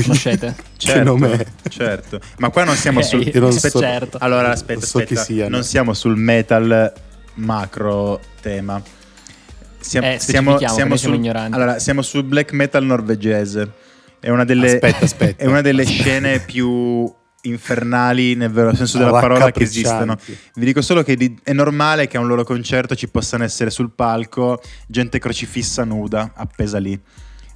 [0.02, 0.54] Conoscete?
[0.56, 1.46] Che certo, nome è?
[1.68, 2.20] certo.
[2.38, 3.26] Ma qua non siamo sul...
[3.26, 4.18] Io non so- certo.
[4.20, 5.48] Allora, aspetta, Non so aspetta.
[5.48, 6.92] Non siamo sul metal
[7.34, 8.80] macro tema.
[9.80, 11.54] Siamo, Eh, siamo, siamo sul, ignoranti.
[11.56, 13.70] allora, siamo sul black metal norvegese.
[14.20, 15.42] È una delle, Aspetta, aspetta.
[15.42, 16.02] è una delle Aspetta.
[16.02, 17.12] scene più
[17.42, 20.16] infernali nel vero senso della parola che esistono.
[20.54, 23.90] Vi dico solo che è normale che a un loro concerto ci possano essere sul
[23.92, 27.00] palco gente crocifissa nuda, appesa lì.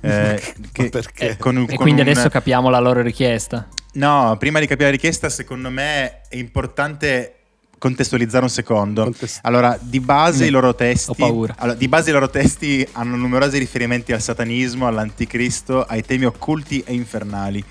[0.05, 1.37] Eh, Ma perché?
[1.39, 3.67] con un- E con quindi un- adesso capiamo la loro richiesta.
[3.95, 7.35] No, prima di capire la richiesta, secondo me è importante
[7.79, 9.03] contestualizzare un secondo.
[9.05, 10.47] Contest- Allora, di base Mm.
[10.47, 11.11] i loro testi.
[11.11, 11.55] Ho paura.
[11.59, 16.83] allora, di base i loro testi hanno numerosi riferimenti al satanismo, all'anticristo, ai temi occulti
[16.87, 17.63] e infernali.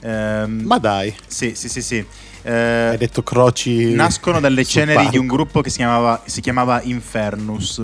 [0.00, 2.04] Ehm, Ma dai, sì, sì, sì, sì.
[2.44, 3.92] Eh, hai detto croci.
[3.94, 7.82] nascono dalle ceneri di un gruppo che si chiamava, si chiamava Infernus.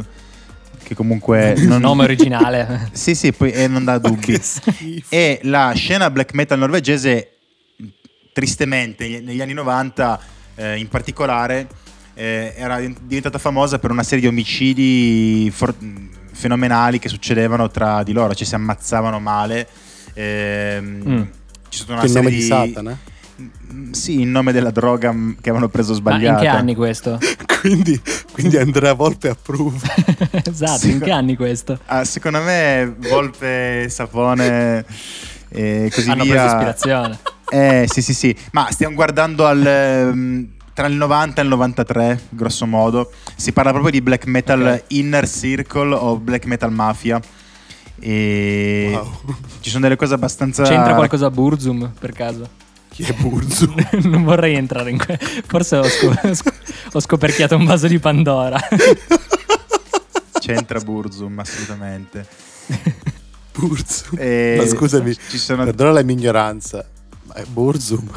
[0.82, 1.54] Che comunque.
[1.66, 2.90] non- Nome originale.
[2.92, 4.40] Sì, sì, poi eh, non dà dubbi.
[5.08, 7.32] E la scena black metal norvegese,
[8.32, 10.20] tristemente, negli- anni 90
[10.56, 11.66] eh, in particolare,
[12.14, 15.74] eh, era diventata famosa per una serie di omicidi for-
[16.32, 19.66] fenomenali che succedevano tra di loro, ci si ammazzavano male.
[20.14, 21.22] ehm, Mm.
[21.68, 22.98] Ci sono una Che il serie nome di Satana?
[23.92, 26.33] Sì, in nome della droga che avevano preso Ma sbagliata.
[26.33, 27.18] in che anni questo?
[27.61, 28.01] quindi,
[28.33, 29.77] quindi Andrea Volpe approva.
[30.44, 30.90] esatto, Sì.
[30.90, 31.79] in che anni questo?
[31.87, 34.85] Ah, secondo me Volpe, Sapone
[35.51, 36.33] e così Hanno via.
[36.35, 37.18] preso ispirazione.
[37.51, 38.37] Eh, sì, sì, sì.
[38.53, 43.12] Ma stiamo guardando al, ehm, tra il 90 e il 93, grosso modo.
[43.37, 44.85] Si parla proprio di black metal Ok.
[44.88, 47.20] inner circle o black metal mafia.
[48.01, 49.37] E Wow.
[49.61, 50.62] ci sono delle cose abbastanza.
[50.64, 52.48] C'entra qualcosa a Burzum, per caso?
[52.98, 53.72] Chi è Burzu?
[54.11, 55.16] non vorrei entrare in que...
[55.46, 56.50] Forse ho, scop-
[56.94, 58.58] ho scoperchiato un vaso di Pandora.
[60.40, 62.26] C'entra Burzum, assolutamente.
[63.52, 64.16] Burzu.
[64.16, 65.62] E Ma scusami, ci sono.
[65.62, 66.84] perdona la mia ignoranza.
[67.26, 68.11] Ma è Burzum?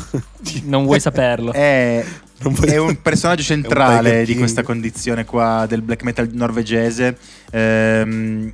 [0.63, 1.51] non vuoi saperlo.
[1.51, 2.03] È,
[2.39, 7.15] vuoi- è un personaggio un centrale Tiger di questa condizione qua del black metal norvegese.
[7.51, 8.51] Ehm,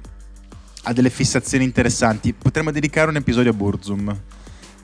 [0.84, 2.34] ha delle fissazioni interessanti.
[2.34, 4.14] Potremmo dedicare un episodio a Burzum,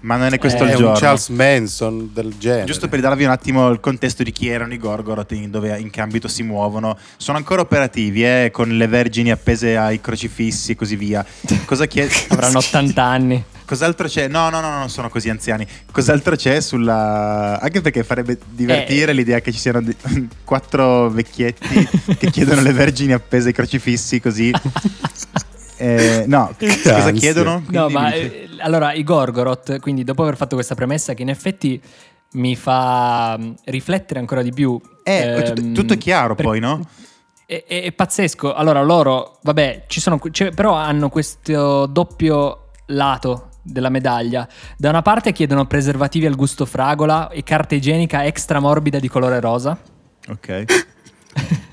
[0.03, 0.89] ma non è questo Eh, il È giorno.
[0.91, 2.65] un Charles Manson del genere.
[2.65, 5.89] Giusto per darvi un attimo il contesto di chi erano i Gorgoroth, in, dove, in
[5.89, 6.97] che ambito si muovono.
[7.17, 11.25] Sono ancora operativi, eh, con le vergini appese ai crocifissi e così via.
[11.65, 12.13] Cosa chiede?
[12.29, 13.43] Avranno 80 anni.
[13.65, 14.27] Cos'altro c'è?
[14.27, 15.65] No, no, no, no, non sono così anziani.
[15.89, 17.59] Cos'altro c'è sulla.
[17.61, 19.15] Anche perché farebbe divertire Eh.
[19.15, 19.95] l'idea che ci siano di-
[20.43, 21.87] quattro vecchietti
[22.19, 24.51] che chiedono le vergini appese ai crocifissi così.
[25.83, 27.61] Eh, no, Che cosa chiedono?
[27.67, 31.81] No, ma eh, allora i Gorgoroth, quindi dopo aver fatto questa premessa che in effetti
[32.33, 34.79] mi fa mm, riflettere ancora di più.
[35.03, 36.79] Eh, tutto, ehm, tutto è chiaro per- poi, no?
[37.45, 38.53] È, è- è pazzesco.
[38.53, 44.47] Allora, loro, vabbè, ci sono, cioè, però hanno questo doppio lato della medaglia.
[44.77, 49.41] Da una parte chiedono preservativi al gusto fragola e carta igienica extra morbida di colore
[49.41, 49.77] rosa.
[50.29, 50.63] Ok.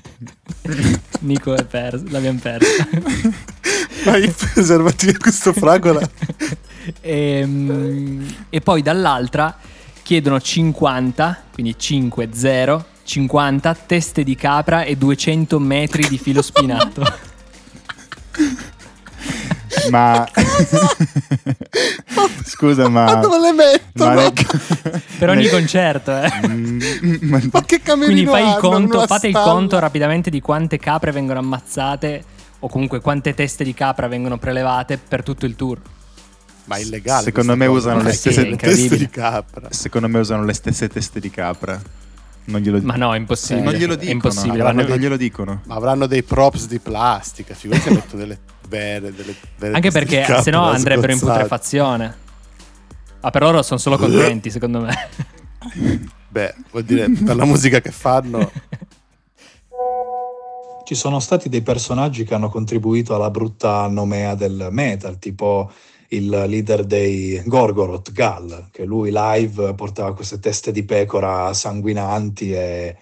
[1.21, 2.83] Nico è perso, l'abbiamo perso.
[4.05, 6.01] Ma i preservativi a questo fragola.
[7.01, 9.57] e, mm, e poi dall'altra
[10.01, 17.29] chiedono 50, quindi 5, 0, 50 teste di capra e 200 metri di filo spinato.
[19.89, 20.27] Ma
[22.45, 24.13] scusa, Ma ma, dove le mettono?
[24.15, 24.31] ma
[25.17, 26.29] per ogni concerto, eh.
[26.47, 26.79] Mm,
[27.21, 31.11] ma- Ma che camerino Quindi fai il conto, fate il conto rapidamente di quante capre
[31.11, 32.23] vengono ammazzate
[32.63, 35.79] o comunque quante teste di capra vengono prelevate per tutto il tour.
[36.65, 37.23] Ma è illegale.
[37.23, 37.77] Secondo me cosa.
[37.77, 39.67] usano le Ma stesse- teste di capra.
[39.71, 41.79] secondo me usano le stesse teste di capra.
[42.43, 43.63] Non glielo Ma no, è impossibile.
[43.65, 44.13] non glielo È dicono.
[44.13, 44.63] impossibile.
[44.63, 45.61] non, vanno- non glielo dicono.
[45.65, 47.53] Ma avranno dei props di plastica.
[47.53, 51.11] Figurati se metto delle vere, delle vere Anche teste di perché capra se no andrebbero
[51.11, 51.39] in sgozzate.
[51.41, 52.15] putrefazione.
[53.21, 55.09] Ma per loro sono solo contenti, secondo me.
[56.29, 58.51] Beh, vuol dire per la musica che fanno.
[60.91, 65.71] Ci sono stati dei personaggi che hanno contribuito alla brutta nomea del metal, tipo
[66.09, 72.97] il leader dei Gorgoroth, Gal, che lui live portava queste teste di pecora sanguinanti e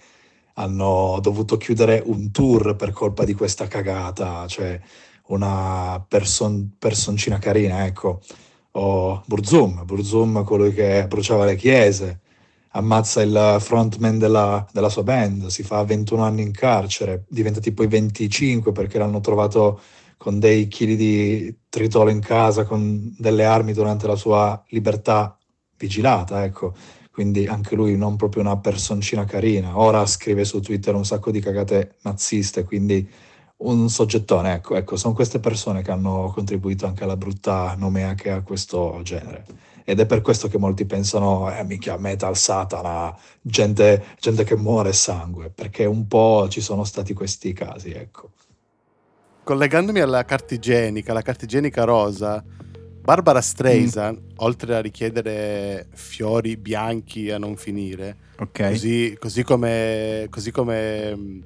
[0.54, 4.80] hanno dovuto chiudere un tour per colpa di questa cagata, cioè
[5.26, 8.20] una person- personcina carina, ecco.
[8.70, 12.20] O Burzum, Burzum, colui che bruciava le chiese,
[12.72, 17.86] ammazza il frontman della, della sua band, si fa 21 anni in carcere, diventati poi
[17.88, 19.80] 25 perché l'hanno trovato
[20.16, 25.36] con dei chili di tritolo in casa, con delle armi durante la sua libertà
[25.78, 26.74] vigilata, ecco.
[27.10, 29.78] Quindi anche lui non proprio una personcina carina.
[29.78, 33.08] Ora scrive su Twitter un sacco di cagate naziste, quindi
[33.58, 38.30] un soggettone, ecco, ecco, sono queste persone che hanno contribuito anche alla brutta nomea che
[38.30, 39.44] ha questo genere.
[39.90, 44.92] Ed è per questo che molti pensano, eh, minchia, metal, satana, gente, gente che muore
[44.92, 48.30] sangue, perché un po' ci sono stati questi casi, ecco.
[49.42, 52.40] Collegandomi alla carta igienica, la carta igienica rosa,
[53.02, 58.68] Barbara Streisand, oltre a richiedere fiori bianchi a non finire, Ok.
[58.68, 61.40] così, così come, così come mm,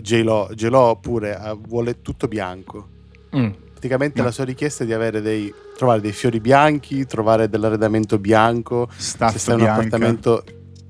[0.00, 2.88] J-Lo, J-Lo pure eh, vuole tutto bianco.
[3.36, 3.50] Mm.
[3.82, 4.26] Praticamente No.
[4.26, 9.32] la sua richiesta è di avere dei, trovare dei fiori bianchi, trovare dell'arredamento bianco, Staff
[9.32, 10.44] se stai in un appartamento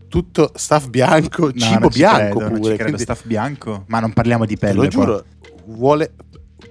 [0.09, 2.75] tutto staff bianco, No, cibo bianco credo, pure.
[2.75, 3.85] credo, quindi- staff bianco?
[3.87, 4.91] Ma non parliamo di te pelle lo qua.
[4.91, 5.25] giuro,
[5.69, 6.13] vuole,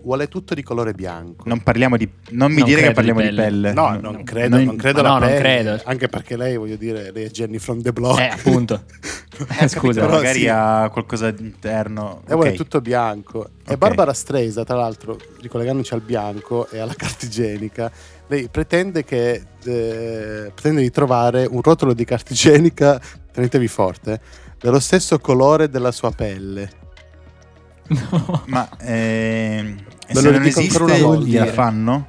[0.04, 1.44] vuole tutto di colore bianco.
[1.48, 3.42] Non parliamo di non mi Non dire che credo di parliamo di pelle.
[3.44, 3.74] pelle.
[3.74, 5.82] No, No, non no, credo, noi- non credo no, non pelle, credo.
[5.86, 8.20] Anche perché lei, voglio dire, lei è Jenny from the block.
[8.20, 8.84] Eh, appunto.
[9.60, 10.02] Eh, scusa.
[10.02, 10.48] Però magari sì.
[10.50, 12.22] ha qualcosa interno.
[12.28, 12.56] E vuole Ok.
[12.58, 13.46] tutto bianco.
[13.66, 13.78] E Ok.
[13.78, 17.90] Barbara Stresa, tra l'altro, ricollegandoci al bianco e alla carta igienica,
[18.28, 24.20] lei pretende, che, eh, pretende di trovare un rotolo di carta igienica, tenetevi forte,
[24.60, 26.70] dello stesso colore della sua pelle.
[27.92, 28.44] No.
[28.48, 29.78] Ma ehm,
[30.08, 31.26] e Ve se non esiste ancora una volta.
[31.28, 32.08] gliela fanno?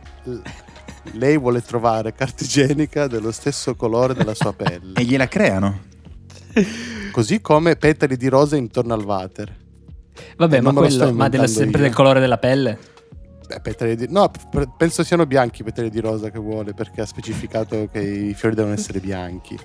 [1.13, 5.81] Lei vuole trovare carta igienica dello stesso colore della sua pelle, E gliela creano.
[7.11, 9.57] così come petali di rosa intorno al water.
[10.37, 11.87] Vabbè, Eh, ma, quello, ma dello, sempre io.
[11.87, 12.79] del colore della pelle?
[13.49, 14.07] Beh, petali di...
[14.09, 14.31] No,
[14.77, 18.55] penso siano bianchi i petali di rosa che vuole, perché ha specificato che i fiori
[18.55, 19.59] devono essere bianchi.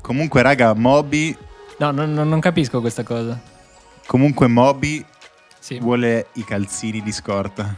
[0.00, 1.36] Comunque, raga, Moby.
[1.78, 3.38] No, non, non- non capisco questa cosa.
[4.06, 5.04] Comunque, Moby
[5.58, 5.78] Sì.
[5.78, 7.74] vuole i calzini di scorta.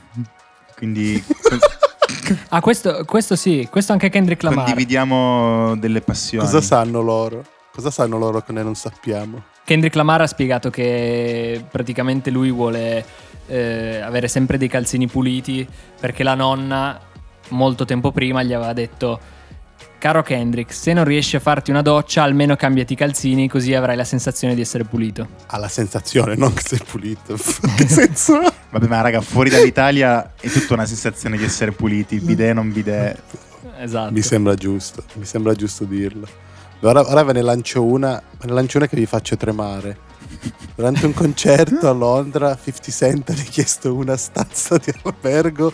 [0.76, 1.22] Quindi
[2.50, 4.64] Ah, questo, questo sì, questo anche Kendrick Lamar.
[4.64, 6.44] condividiamo delle passioni.
[6.44, 7.44] Cosa sanno loro?
[7.72, 9.42] Cosa sanno loro che noi non sappiamo?
[9.64, 13.04] Kendrick Lamar ha spiegato che praticamente lui vuole
[13.46, 15.66] eh, avere sempre dei calzini puliti
[15.98, 16.98] perché la nonna
[17.50, 19.18] molto tempo prima gli aveva detto
[20.00, 23.96] caro Kendrick se non riesci a farti una doccia almeno cambiati i calzini così avrai
[23.96, 27.36] la sensazione di essere pulito Ha la sensazione, non che sei pulito.
[27.76, 28.40] che senso?
[28.70, 32.18] Vabbè, ma raga, fuori dall'Italia è tutta una sensazione di essere puliti.
[32.18, 33.20] Bidet, non bidet.
[33.78, 36.26] esatto Mi sembra giusto, mi sembra giusto dirlo.
[36.80, 40.08] Ora, ora ve ne lancio una, ve ne lancio una che vi faccio tremare.
[40.74, 45.70] Durante un concerto a Londra, 50 Cent ha richiesto una stanza di albergo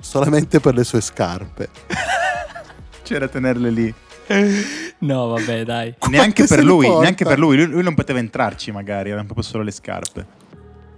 [0.00, 1.70] solamente per le sue scarpe.
[3.12, 3.94] C'era tenerle lì.
[4.98, 7.64] no vabbè dai Neanche per lui, neanche per lui.
[7.66, 7.82] lui.
[7.82, 10.26] non poteva entrarci, magari, erano proprio solo le scarpe.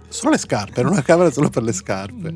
[0.07, 2.33] Solo le scarpe, era una camera solo per le scarpe.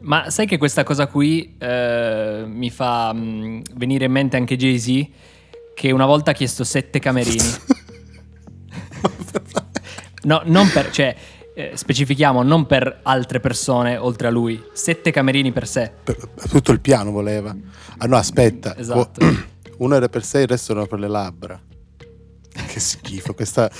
[0.00, 5.08] ma sai che questa cosa qui eh, mi fa mm, venire in mente anche Jay-Z
[5.74, 7.38] che una volta ha chiesto sette camerini
[10.22, 11.16] No, non per, cioè,
[11.60, 15.92] eh, specifichiamo, non per altre persone oltre a lui, sette camerini per sé.
[16.02, 17.54] Per- tutto il piano voleva.
[17.98, 18.76] Ah no, aspetta.
[18.76, 19.24] Esatto.
[19.24, 19.48] Oh,
[19.80, 21.60] Uno era per sé, il resto erano per le labbra.
[22.66, 23.32] Che schifo.
[23.34, 23.70] Questa,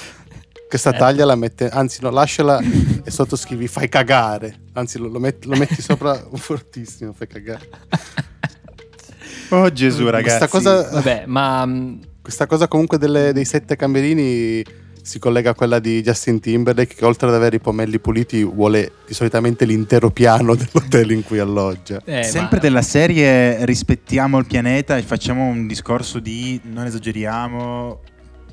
[0.69, 0.99] questa Eh.
[0.99, 1.69] taglia la mette.
[1.69, 2.59] Anzi, no, lasciala
[3.05, 4.61] e sotto scrivi fai cagare.
[4.75, 7.69] Anzi, lo, lo metti, lo metti sopra un fortissimo, fai cagare.
[9.51, 10.49] Oh Gesù, ragazzi.
[10.49, 14.63] Questa cosa, Vabbè, ma mm, questa cosa comunque delle- dei sette camerini
[15.11, 18.93] si collega a quella di Justin Timberlake che oltre ad avere i pomelli puliti vuole
[19.09, 22.01] di solitamente l'intero piano dell'hotel in cui alloggia.
[22.05, 28.03] eh, Sempre ma- della serie rispettiamo il pianeta e facciamo un discorso di non esageriamo.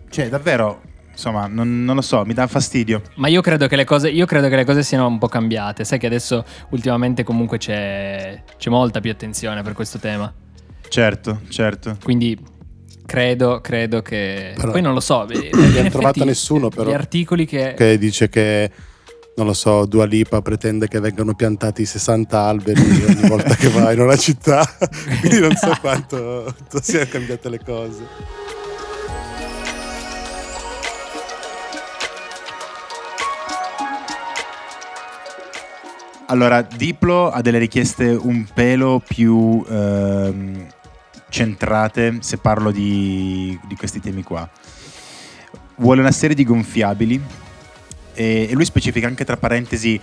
[0.09, 3.03] Cioè, davvero, insomma, non, non lo so, mi dà fastidio.
[3.17, 5.83] Ma io credo, che le cose, io credo che le cose siano un po' cambiate.
[5.83, 10.33] Sai che adesso ultimamente comunque c'è, c'è molta più attenzione per questo tema.
[10.89, 11.97] Certo, certo.
[12.03, 12.35] Quindi
[13.07, 14.53] credo, credo che...
[14.55, 15.25] Però- Poi non lo so.
[15.27, 16.91] eh, Non abbiamo trovato nessuno, però.
[16.91, 17.73] Gli articoli che...
[17.75, 18.69] che dice che
[19.37, 23.91] non lo so, Dua Lipa pretende che vengano piantati 60 alberi ogni volta che va
[23.91, 24.63] in una città,
[25.21, 28.03] quindi non so quanto, quanto siano cambiate le cose.
[36.29, 40.67] Allora, Diplo ha delle richieste un pelo più ehm,
[41.29, 44.49] centrate se parlo di, di questi temi qua.
[45.75, 47.21] Vuole una serie di gonfiabili
[48.13, 49.99] e, e lui specifica anche tra parentesi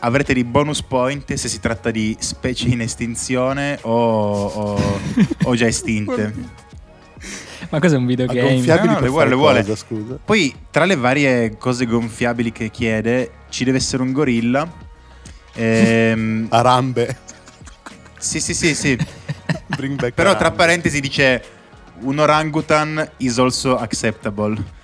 [0.00, 5.00] avrete dei bonus point se si tratta di specie in estinzione o, o-
[5.42, 6.32] o già estinte.
[7.70, 8.40] Ma cos'è un videogame?
[8.40, 9.60] gonfiabili No, no, le vuole, le vuole.
[9.62, 10.18] cosa, scusa?
[10.24, 14.70] Poi, tra le varie cose gonfiabili che chiede, ci deve essere un gorilla.
[15.54, 17.16] Ehm, Arambe,
[18.18, 18.96] sì, sì, sì, sì.
[19.68, 21.42] Bring back Però tra parentesi dice
[22.00, 24.76] un orangutan is also acceptable.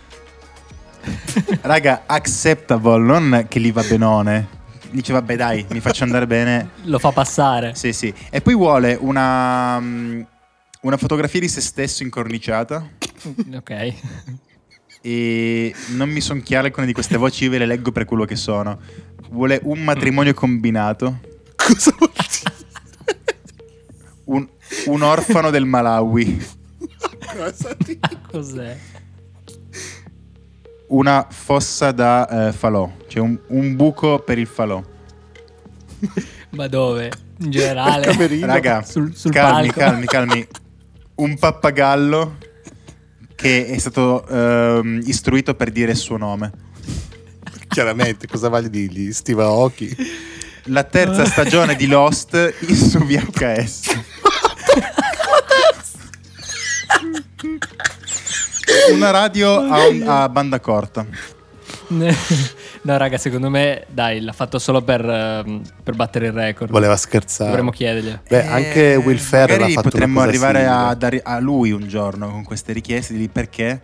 [1.63, 4.63] Raga, acceptable, non che gli va benone.
[4.91, 6.71] Dice vabbè dai, mi faccio andare bene.
[6.85, 7.75] Lo fa passare.
[7.75, 8.13] Sì, sì.
[8.31, 10.23] E poi vuole una, mm,
[10.83, 12.87] una fotografia di se stesso incorniciata.
[13.55, 13.95] Ok.
[15.01, 18.25] E non mi sono chiare alcune di queste voci, io ve le leggo per quello
[18.25, 18.79] che sono.
[19.31, 21.21] Vuole un matrimonio combinato.
[21.57, 22.44] Cosa vuol dire?
[24.25, 24.47] Un,
[24.87, 26.45] un orfano del Malawi,
[27.37, 27.99] Cosa ti-
[28.31, 28.77] Cos'è?
[30.89, 34.83] una fossa da eh, falò, cioè un, un buco per il falò.
[36.51, 37.11] Ma dove?
[37.39, 38.15] In generale?
[38.47, 39.81] Raga, Sul- sul calmi, palco.
[39.81, 40.47] calmi, calmi.
[41.17, 42.37] Un pappagallo
[43.35, 46.53] che è stato ehm, istruito per dire il suo nome.
[47.69, 49.13] Chiaramente, cosa voglio dirgli?
[49.13, 49.97] Stiva Oki.
[50.69, 52.35] La terza stagione di Lost
[52.69, 53.81] in su VHS.
[58.93, 61.07] Una radio a, un- a banda corta.
[61.89, 66.71] no, raga, secondo me, dai, l'ha fatto solo per, ehm, per battere il record.
[66.71, 67.51] Voleva scherzare.
[67.51, 68.21] Dovremmo chiederglielo.
[68.27, 70.89] Beh, anche Will Ferrell ha Eh, Magari fatto potremmo una cosa arrivare simile.
[70.91, 73.83] a, dare- a lui un giorno con queste richieste di perché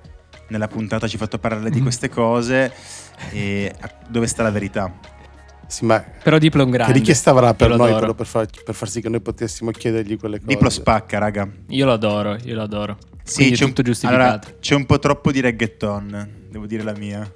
[0.49, 1.73] nella puntata ci ha fatto parlare Mm.
[1.73, 2.73] di queste cose
[3.33, 4.91] e a- dove sta la verità.
[5.71, 6.93] Sì, ma Però Diplo è un grande.
[6.93, 10.19] che richiesta avrà per Io noi per far, per far sì che noi potessimo chiedergli
[10.19, 10.49] quelle cose?
[10.49, 11.49] Diplo spacca, raga.
[11.69, 12.97] Io lo adoro, io lo adoro.
[13.23, 14.23] Sì, Quindi c'è è un, tutto giustificato.
[14.23, 17.33] allora, c'è un po' troppo di reggaeton, devo dire la mia.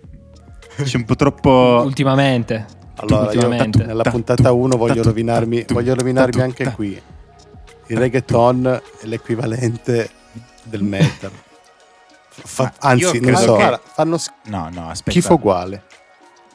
[0.82, 1.82] C'è un po' troppo...
[1.84, 2.66] Ultimamente.
[2.96, 3.84] Allora, io ultimamente.
[3.84, 7.00] nella puntata 1 voglio rovinarmi, voglio rovinarmi anche qui.
[7.86, 10.10] Il reggaeton è l'equivalente
[10.64, 11.30] del metal.
[12.28, 15.10] Fa- io anzi, non so, che- fanno No, no, aspetta.
[15.12, 15.84] schifo uguale.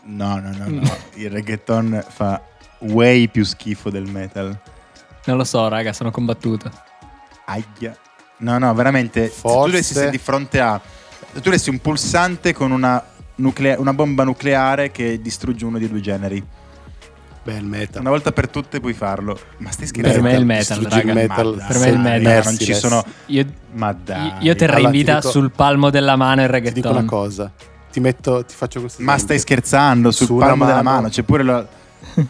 [0.09, 0.97] No, no, no, no.
[1.15, 2.41] Il reggaeton fa
[2.79, 4.57] way più schifo del metal.
[5.25, 6.71] Non lo so, raga, sono combattuto.
[7.45, 7.95] Aia.
[8.37, 9.25] No, no, veramente.
[9.27, 10.79] Se tu Forse- essere di fronte a.
[11.33, 13.03] Se tu avessi un pulsante con una,
[13.35, 16.43] nuclea- una bomba nucleare che distrugge uno dei due generi.
[17.43, 18.01] Beh, il metal.
[18.01, 19.37] Una volta per tutte puoi farlo.
[19.57, 20.21] Ma stai scherzando?
[20.21, 20.97] Per me è il metal, raga.
[21.01, 21.65] il metal.
[21.67, 22.21] Per me è il metal.
[22.21, 22.57] non Merciless.
[22.65, 23.05] ci sono.
[23.27, 24.33] Io, Ma dai.
[24.39, 26.91] io terrei Allora, in ti vita dico- sul palmo della mano il Ti dico reggaeton.
[26.97, 27.51] una cosa.
[27.91, 29.37] Ti metto, ti faccio questo Ma esempio.
[29.37, 30.11] stai scherzando?
[30.11, 31.09] Sul Su palmo della mano- mano.
[31.09, 31.67] C'è pure la.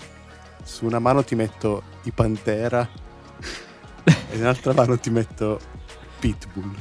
[0.63, 2.87] Su una mano ti metto i Pantera
[4.03, 5.59] e nell'altra mano ti metto
[6.19, 6.73] Pitbull.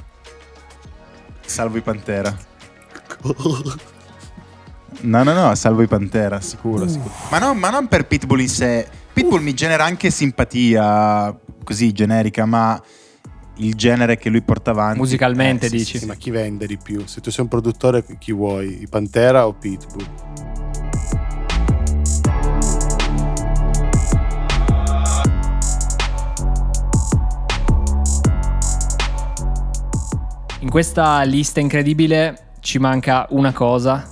[1.44, 2.36] Salvo i Pantera.
[5.00, 6.84] No, no, no, salvo i Pantera, sicuro.
[6.84, 6.88] Uh.
[6.88, 7.12] sicuro.
[7.30, 8.88] Ma, non, ma non per Pitbull in sé.
[9.12, 12.80] Pitbull mi genera anche simpatia, così generica, ma
[13.58, 14.98] il genere che lui porta avanti.
[14.98, 15.92] Musicalmente, Eh, sì, dici?
[15.92, 17.06] sì, Sì, ma chi vende di più?
[17.06, 18.82] Se tu sei un produttore, chi vuoi?
[18.82, 20.06] I Pantera o Pitbull?
[30.60, 34.06] In questa lista incredibile ci manca una cosa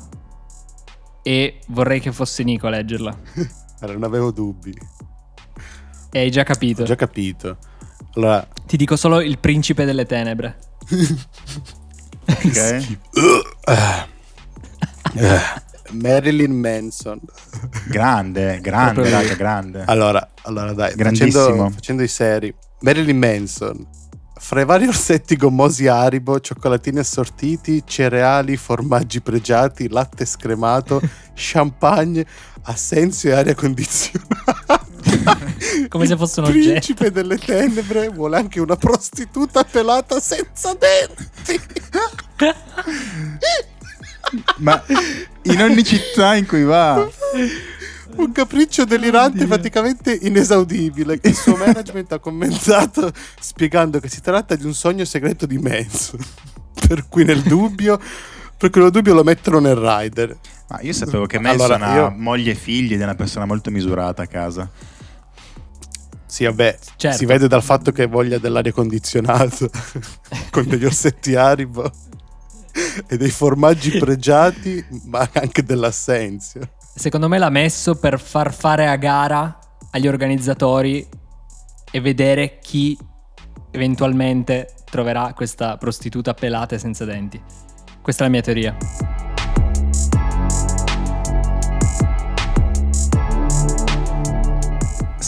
[1.23, 3.19] e vorrei che fosse Nico a leggerla.
[3.81, 4.75] Allora, non avevo dubbi.
[6.11, 6.81] E hai già capito.
[6.81, 7.59] Ho già capito.
[8.15, 10.59] Allora, Ti dico solo il principe delle tenebre.
[12.27, 12.99] Ok.
[15.93, 17.21] Marilyn Manson.
[17.89, 19.85] Grande, grande, raga, grande.
[19.87, 21.31] Allora, allora dai, Grandissimo.
[21.31, 22.55] facendo, facendo i seri.
[22.81, 23.87] Marilyn Manson.
[24.39, 31.01] Fra i vari orsetti gommosi Haribo, cioccolatini assortiti, cereali, formaggi pregiati, latte scremato,
[31.35, 32.27] champagne,
[32.63, 34.86] assenzio e aria condizionata.
[35.89, 36.71] Come se fosse un Il oggetto.
[36.71, 41.61] principe delle tenebre vuole anche una prostituta pelata senza denti.
[44.59, 44.83] Ma
[45.43, 47.09] in ogni città in cui va.
[48.17, 49.47] Un capriccio delirante Oddio.
[49.49, 55.05] praticamente inesaudibile che il suo management ha commentato spiegando che si tratta di un sogno
[55.05, 56.19] segreto di Manson.
[56.89, 58.01] Per cui nel dubbio,
[58.57, 60.37] per cui nel dubbio lo mettono nel rider.
[60.69, 63.45] Ma io sapevo che Manson Allora, ha io- moglie e figli ed è una persona
[63.45, 64.69] molto misurata a casa.
[66.37, 67.17] Sì, vabbè, Certo.
[67.17, 69.67] si vede dal fatto che voglia dell'aria condizionata
[70.53, 71.91] con degli orsetti Haribo
[73.07, 76.73] e dei formaggi pregiati, ma anche dell'assenzio.
[76.95, 79.59] Secondo me l'ha messo per far fare a gara
[79.93, 81.09] agli organizzatori
[81.91, 82.99] e vedere chi
[83.71, 87.41] eventualmente troverà questa prostituta pelata e senza denti.
[88.03, 89.16] Questa è la mia teoria.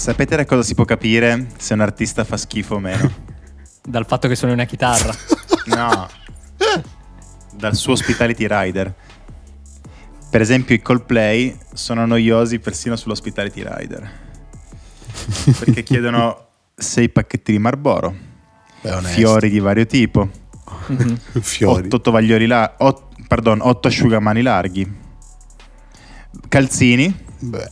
[0.08, 3.12] Sapete da cosa si può capire se un artista fa schifo o meno?
[3.84, 5.12] Dal fatto che suoni una chitarra.
[5.68, 6.08] No.
[7.52, 8.94] Dal suo hospitality rider.
[10.30, 14.10] Per esempio i Coldplay sono noiosi persino sull'hospitality rider.
[15.58, 18.14] Perché chiedono sei pacchetti di Marlboro,
[19.02, 20.26] fiori di vario tipo,
[20.86, 21.18] Mhm.
[21.42, 21.84] Fiori.
[21.84, 24.90] otto tovaglioli la- ot- pardon, otto asciugamani larghi,
[26.48, 27.14] calzini.
[27.40, 27.70] Beh,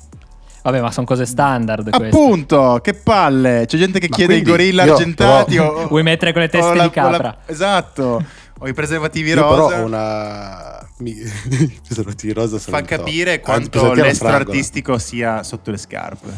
[0.67, 2.07] Vabbè, ma sono cose standard queste.
[2.17, 3.65] Appunto, che palle!
[3.69, 6.71] C'è gente che Ma chiede i gorilla io argentati però- o, Vuoi mettere quelle teste
[6.71, 7.17] o la- di capra?
[7.23, 8.25] la- esatto,
[8.59, 9.81] o i preservativi io però rosa.
[9.81, 10.89] ho una...
[10.99, 11.11] Mi...
[11.15, 14.51] I preservativi rosa sono Fa capire quanto l'estro fragola.
[14.51, 16.29] artistico sia sotto le scarpe.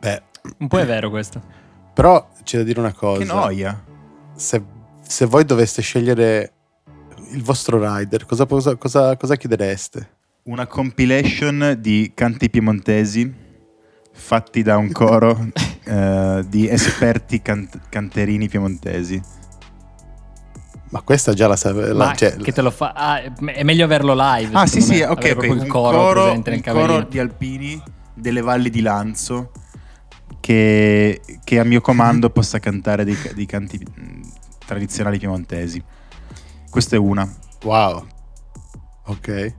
[0.00, 0.22] Beh,
[0.58, 1.40] Un po' è vero questo.
[1.94, 3.20] Però c'è da dire una cosa.
[3.20, 3.82] Che noia.
[4.36, 4.62] Se,
[5.06, 6.52] se voi doveste scegliere
[7.30, 10.08] il vostro rider, cosa, cosa, cosa, cosa chiedereste?
[10.42, 13.32] Una compilation di canti piemontesi
[14.12, 15.48] fatti da un coro
[15.84, 19.20] eh, di esperti can- canterini piemontesi.
[20.90, 22.14] Ma questa già la sapevo.
[22.14, 22.92] Cioè, che te lo fa?
[22.92, 24.54] Ah, è meglio averlo live.
[24.56, 25.36] Ah, sì, secondo sì, me, ok, avere ok.
[25.36, 27.08] proprio Un Il coro, coro, presente nel un coro cavallino.
[27.08, 27.82] di alpini
[28.14, 29.52] delle valli di Lanzo
[30.40, 33.78] che, che a mio comando possa cantare dei, dei canti
[34.66, 35.82] tradizionali piemontesi.
[36.68, 37.30] Questa è una.
[37.62, 38.06] Wow.
[39.06, 39.54] Ok.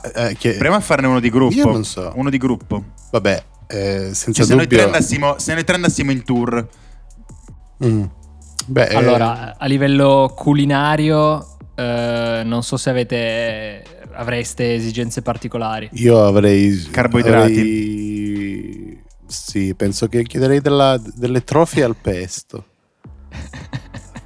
[0.00, 1.54] Ah, eh, che- Proviamo a farne uno di gruppo.
[1.54, 2.12] Io non so.
[2.16, 2.82] Uno di gruppo.
[3.10, 4.92] Vabbè, eh, senza Cioè, se, noi tre dubbio.
[4.92, 6.68] andassimo, se noi tre andassimo in tour,
[7.84, 8.04] Mm.
[8.66, 15.90] Beh, eh, Allora, a livello culinario, eh, non so se avete avreste esigenze particolari.
[15.94, 16.72] io avrei.
[16.90, 17.50] Carboidrati.
[17.58, 22.64] avrei- Sì, penso che chiederei della- delle trofie al pesto.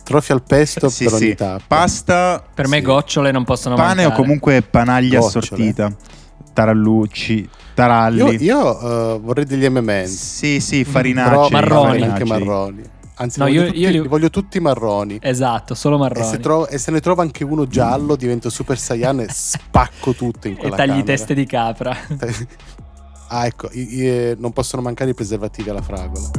[0.08, 1.36] Trofie al pesto sì, per sì.
[1.66, 2.82] pasta, Per me Sì.
[2.82, 4.14] gocciole non possono pane o mancare.
[4.22, 5.44] comunque panaglia Gocciole.
[5.44, 5.92] assortita,
[6.54, 8.18] tarallucci, taralli.
[8.18, 8.80] Io, io,
[9.14, 10.06] eh, vorrei degli M&M's.
[10.36, 11.30] Sì, sì, farinacei.
[11.30, 12.02] Però Marroni.
[12.02, 12.26] anche farinacei.
[12.46, 12.82] marroni.
[13.20, 15.18] Anzi, No, voglio, io- tutti, io li- li voglio tutti marroni.
[15.20, 16.26] Esatto, solo E marroni.
[16.26, 20.46] se, trovo- e se ne trova anche uno giallo, divento Super Saiyan e spacco tutto
[20.48, 21.04] in e quella tagli camera.
[21.06, 21.94] teste di capra.
[23.30, 26.30] Ah, ecco, i- i- non possono mancare i preservativi alla fragola.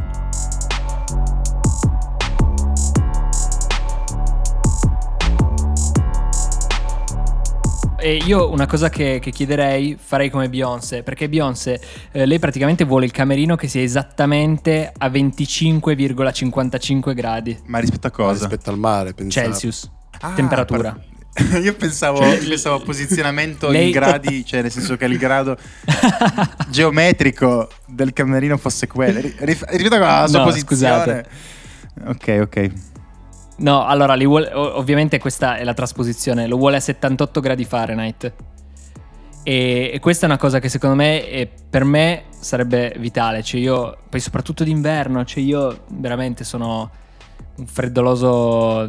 [8.02, 11.80] E io una cosa che, che chiederei, farei come Beyoncé, perché Beyoncé,
[12.12, 18.12] eh, lei praticamente vuole il camerino che sia esattamente a 25,55 gradi Ma rispetto a
[18.12, 18.48] cosa?
[18.48, 19.46] Rispetto al mare, pensavo.
[19.48, 19.90] Celsius,
[20.22, 20.92] Ah, temperatura.
[20.92, 21.08] par-
[21.62, 25.58] Io pensavo, Cioè, pensavo a posizionamento lei- in gradi, cioè nel senso che il grado
[26.70, 29.20] geometrico del camerino fosse quello.
[29.20, 31.26] Ri- rif- Rispetto alla sua No, posizione.
[32.06, 32.72] Ok, ok.
[33.60, 38.34] No, allora, li vuole- ovviamente questa è la trasposizione, lo vuole a 78 gradi Fahrenheit.
[39.44, 43.42] E, e questa è una cosa che secondo me, eh, per me, sarebbe vitale.
[43.44, 46.90] Cioè io, poi soprattutto d'inverno, cioè io veramente sono
[47.58, 48.88] un freddoloso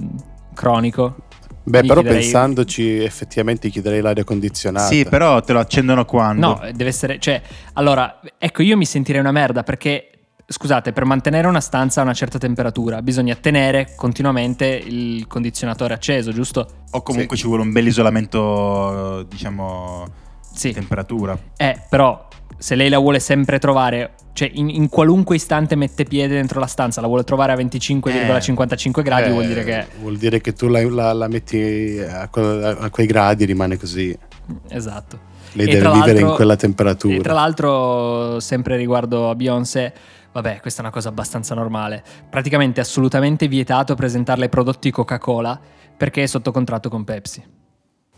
[0.54, 1.16] cronico.
[1.62, 4.86] Beh, Gli però chiederei- pensandoci, effettivamente chiederei l'aria condizionata.
[4.86, 6.46] Sì, però te lo accendono quando?
[6.46, 7.18] No, deve essere.
[7.18, 7.40] Cioè,
[7.74, 10.09] allora, ecco, io mi sentirei una merda perché.
[10.52, 16.32] Scusate, per mantenere una stanza a una certa temperatura bisogna tenere continuamente il condizionatore acceso,
[16.32, 16.66] giusto?
[16.90, 20.08] O comunque ci vuole un bel isolamento, diciamo,
[20.52, 20.68] Sì.
[20.68, 21.38] di temperatura.
[21.56, 22.26] Eh, però,
[22.58, 26.66] se lei la vuole sempre trovare, cioè in, in qualunque istante mette piede dentro la
[26.66, 29.86] stanza, la vuole trovare a 25,55 gradi, Eh, vuol dire che.
[30.00, 33.76] vuol dire che tu la, la- la metti a, que- a quei gradi e rimane
[33.78, 34.18] così.
[34.66, 35.28] Esatto.
[35.52, 37.20] Lei E deve vivere in quella E temperatura.
[37.22, 39.92] tra l'altro, sempre riguardo a Beyoncé,
[40.32, 42.02] vabbè, questa è una cosa abbastanza normale.
[42.28, 45.58] Praticamente è assolutamente vietato presentarle prodotti Coca-Cola
[45.96, 47.42] perché è sotto contratto con Pepsi.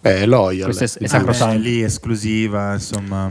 [0.01, 0.65] Beh, è loyal.
[0.75, 1.55] Questo è- è Mi sacrosanto.
[1.55, 3.29] Eh, sembra- lì esclusiva, insomma.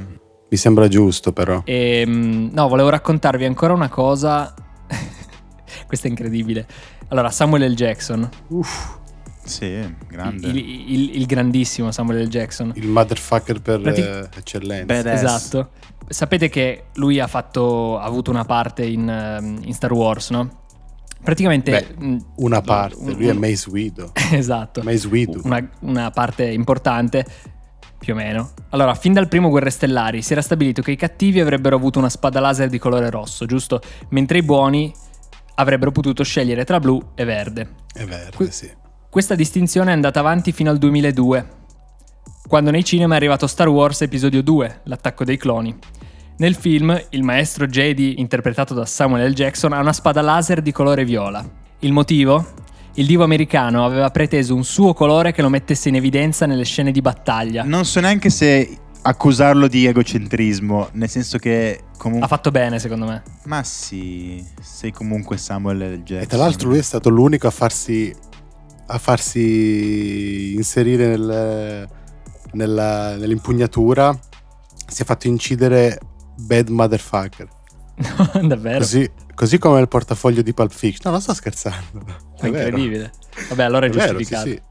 [0.50, 1.62] Mi sembra giusto, però.
[1.66, 4.54] E, mm, no, volevo raccontarvi ancora una cosa.
[5.88, 6.68] Questa è incredibile.
[7.10, 7.76] Allora, Samuel L.
[7.76, 8.30] Jackson,
[9.44, 10.48] Sì, grande.
[10.48, 12.28] il, il- il grandissimo Samuel L.
[12.28, 12.72] Jackson.
[12.76, 14.86] Il motherfucker per Prati- eh, eccellenza.
[14.86, 15.22] Badass.
[15.24, 15.70] Esatto.
[16.12, 20.60] Sapete che lui ha fatto ha avuto una parte in, ehm, in Star Wars, no?
[21.24, 24.12] Praticamente Beh, mm, Una parte, un- lui è Mace Windu.
[24.32, 24.82] Esatto.
[24.84, 25.42] Mace Windu.
[25.44, 27.26] Una, una parte importante,
[28.00, 28.52] più o meno.
[28.70, 32.10] Allora, fin dal primo Guerre Stellari si era stabilito che i cattivi avrebbero avuto una
[32.10, 33.80] spada laser di colore rosso, giusto?
[34.10, 34.92] Mentre i buoni
[35.56, 37.70] avrebbero potuto scegliere tra blu e verde.
[37.94, 38.70] È verde, Que- sì.
[39.10, 41.60] Questa distinzione è andata avanti fino al 2002,
[42.48, 45.78] quando nei cinema è arrivato Star Wars Episodio 2, l'attacco dei cloni.
[46.42, 49.34] Nel film, il maestro Jedi, interpretato da Samuel L.
[49.36, 51.48] Jackson, ha una spada laser di colore viola.
[51.82, 52.44] Il motivo?
[52.96, 56.92] Il divo americano aveva preteso un suo colore che lo mettesse in evidenza nelle scene
[56.92, 57.62] di battaglia.
[57.64, 62.26] Non so neanche se accusarlo di egocentrismo, nel senso che comunque...
[62.26, 63.22] Ha fatto bene, secondo me.
[63.44, 65.98] Ma sì, sei comunque Samuel L.
[65.98, 66.24] Jackson.
[66.24, 68.12] E tra l'altro lui è stato l'unico a farsi
[68.88, 71.88] a farsi inserire nel-
[72.54, 74.20] nella- nell'impugnatura.
[74.88, 76.00] Si è fatto incidere
[76.42, 77.48] Bad Motherfucker.
[78.44, 78.80] Davvero?
[78.80, 81.02] Così, così come il portafoglio di Pulp Fiction.
[81.06, 82.04] No, non sto scherzando.
[82.40, 82.68] È vero.
[82.68, 83.12] incredibile.
[83.50, 84.48] Vabbè, allora è, È vero, sì, giustificato.
[84.50, 84.62] sì.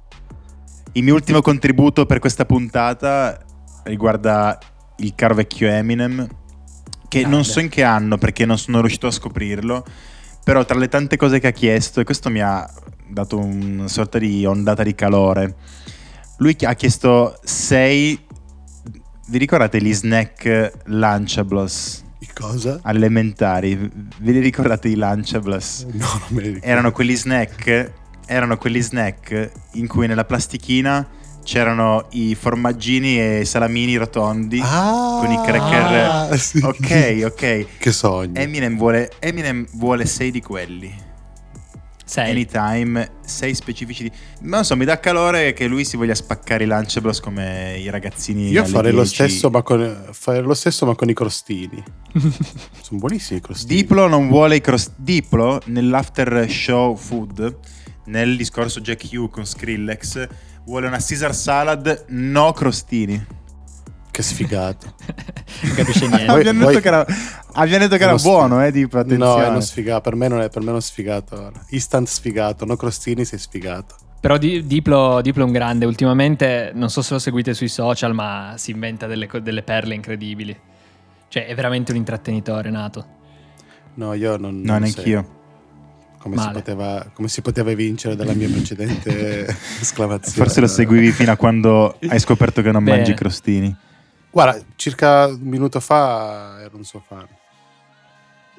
[0.92, 3.38] Il mio ultimo contributo per questa puntata
[3.84, 4.58] riguarda
[4.96, 6.26] il caro vecchio Eminem,
[7.08, 7.36] che Grande.
[7.36, 9.84] non so in che anno perché non sono riuscito a scoprirlo,
[10.42, 12.68] però tra le tante cose che ha chiesto, e questo mi ha
[13.08, 15.54] dato una sorta di ondata di calore,
[16.38, 18.18] lui ha chiesto sei,
[19.30, 22.04] vi ricordate gli snack Lunchables?
[22.34, 22.80] Cosa?
[22.84, 25.86] elementari, ve li ricordate i Lunchables?
[25.92, 26.66] No, non me li ricordo.
[26.66, 27.90] Erano quelli snack,
[28.26, 31.06] erano quelli snack in cui nella plastichina
[31.42, 36.30] c'erano i formaggini e i salamini rotondi Ah, con i cracker.
[36.32, 36.58] ah, sì.
[36.62, 37.66] Ok, ok.
[37.78, 38.38] Che sogno.
[38.38, 41.08] Eminem vuole, Eminem vuole sei di quelli.
[42.10, 42.30] Sei.
[42.30, 44.10] Anytime, sei specifici di...
[44.40, 47.88] Ma non so, mi dà calore che lui si voglia spaccare i Lunchables come i
[47.88, 49.14] ragazzini Io farei lo 10.
[49.14, 51.80] stesso, ma con, farei lo stesso, ma con i crostini.
[52.82, 53.82] Sono buonissimi i crostini.
[53.82, 54.90] Diplo non vuole i cross...
[54.96, 57.56] Diplo nell'after show food,
[58.06, 60.26] nel discorso Jack Hugh con Skrillex,
[60.64, 63.24] vuole una Caesar salad no crostini.
[64.20, 64.94] Che sfigato.
[65.62, 66.26] non capisce niente.
[66.26, 67.06] Voi- abbiamo, voi- detto che era,
[67.52, 69.44] abbiamo detto che È era buono, eh, Diplo, No, attenzione.
[69.44, 70.00] è uno sfigato.
[70.02, 71.52] Per me non è, per me è uno sfigato.
[71.70, 72.64] Instant sfigato.
[72.64, 73.94] No crostini, sei sfigato.
[74.20, 75.86] Però Di- Diplo, Diplo è un grande.
[75.86, 80.54] Ultimamente, non so se lo seguite sui social, ma si inventa delle, delle perle incredibili.
[81.28, 83.06] Cioè, è veramente un intrattenitore nato.
[83.94, 84.60] No, io non.
[84.60, 85.38] No, non neanch'io.
[86.18, 89.46] Come si, poteva, come si poteva vincere dalla mia precedente
[89.80, 90.36] esclamazione.
[90.36, 92.98] Forse lo seguivi fino a quando hai scoperto che non Bene.
[92.98, 93.74] mangi crostini.
[94.30, 97.26] Guarda, circa un minuto fa ero un suo fan.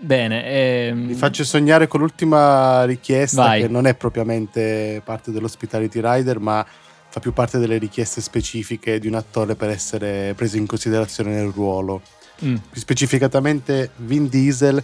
[0.03, 3.61] Bene, ehm, Vi faccio sognare con l'ultima richiesta Vai.
[3.61, 6.65] che non è propriamente parte dell'Hospitality Rider, ma
[7.07, 11.51] fa più parte delle richieste specifiche di un attore per essere preso in considerazione nel
[11.51, 12.01] ruolo.
[12.43, 14.83] mm, Più specificatamente Vin Diesel,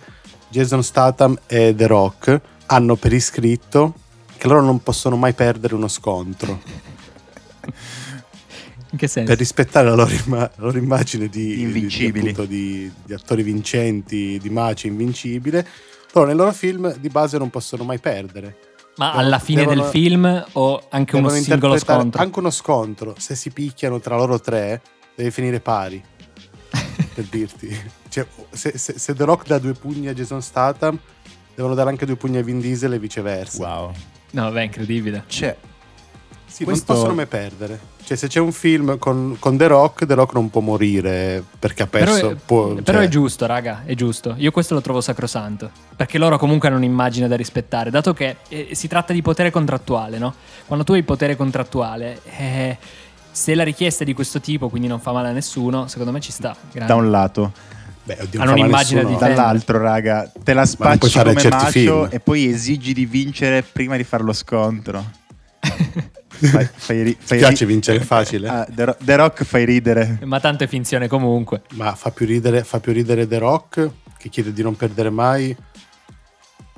[0.50, 3.94] Jason Statham e The Rock hanno per iscritto
[4.38, 6.62] che loro non possono mai perdere uno scontro.
[8.92, 9.30] in che senso?
[9.30, 12.12] Per rispettare la loro, imma- la loro immagine di, Invincibili.
[12.26, 15.68] Di, appunto, di- di attori vincenti, di maci invincibile,
[16.14, 18.58] loro nei loro film di base non possono mai perdere.
[18.98, 22.22] Ma devono- alla fine devono- del film o anche uno singolo scontro?
[22.22, 24.82] Anche uno scontro, se si picchiano tra loro tre,
[25.16, 26.02] deve finire pari.
[27.14, 27.76] per dirti.
[28.10, 30.98] Cioè, se, se- se The Rock dà due pugni a Jason Statham,
[31.54, 33.64] devono dare anche due pugni a Vin Diesel e viceversa.
[33.80, 33.92] Wow.
[34.32, 35.24] No, beh, incredibile.
[35.28, 35.56] C'è.
[36.58, 37.80] Sì, Questo- non possono mai perdere.
[38.04, 41.84] Cioè, se c'è un film con, con The Rock, The Rock non può morire perché
[41.84, 42.14] ha perso.
[42.16, 44.34] Però, è, può- però cioè- è giusto, raga, è giusto.
[44.40, 45.70] Io questo lo trovo sacrosanto.
[45.96, 50.18] Perché loro comunque hanno un'immagine da rispettare, dato che eh, si tratta di potere contrattuale,
[50.18, 50.34] no?
[50.66, 52.78] Quando tu hai potere contrattuale, eh,
[53.30, 56.20] se la richiesta è di questo tipo, quindi non fa male a nessuno, secondo me
[56.22, 56.56] ci sta.
[56.72, 56.92] Grande.
[56.92, 57.52] Da un lato.
[58.04, 59.16] Beh, oddio, Hanno un'immagine di.
[59.16, 62.08] Dall'altro, raga, te la spacci come macio film.
[62.10, 65.04] e poi esigi di vincere prima di fare lo scontro.
[66.40, 68.48] Fai, fai ri- fai piace ri- vincere facile?
[68.48, 70.20] Ah, The, Ro- The Rock fai ridere.
[70.24, 71.62] Ma tanto è finzione comunque.
[71.74, 75.56] Ma fa più, ridere, fa più ridere The Rock che chiede di non perdere mai.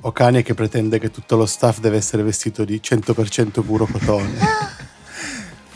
[0.02, 4.38] O Kanye che pretende che tutto lo staff deve essere vestito di 100% puro cotone.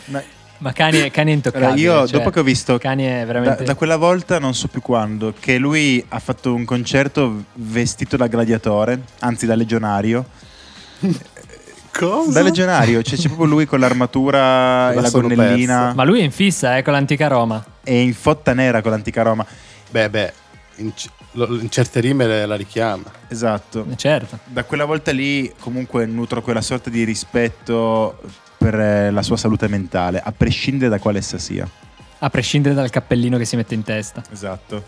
[0.05, 0.23] Ma-
[0.59, 1.65] Ma è, Kanye è intoccabile.
[1.71, 3.63] Allora, io cioè, dopo che ho visto Kanye è da, veramente...
[3.63, 8.25] da quella volta non so più quando che lui ha fatto un concerto vestito da
[8.27, 10.25] gladiatore, anzi da legionario.
[11.97, 12.31] Cosa?
[12.31, 15.93] Da legionario, cioè c'è proprio lui con l'armatura e La gonnellina persa.
[15.93, 17.63] Ma lui è in fissa, eh, con l'antica Roma.
[17.83, 19.45] e in fotta nera con l'antica Roma.
[19.91, 20.33] Beh, beh,
[20.77, 23.03] in, c- lo- in certe rime la richiama.
[23.27, 23.85] Esatto.
[23.89, 24.39] Eh, Certo.
[24.45, 28.19] Da quella volta lì comunque nutro quella sorta di rispetto
[28.57, 31.67] per eh, la sua salute mentale, a prescindere da quale essa sia.
[32.19, 34.21] A prescindere dal cappellino che si mette in testa.
[34.31, 34.83] Esatto.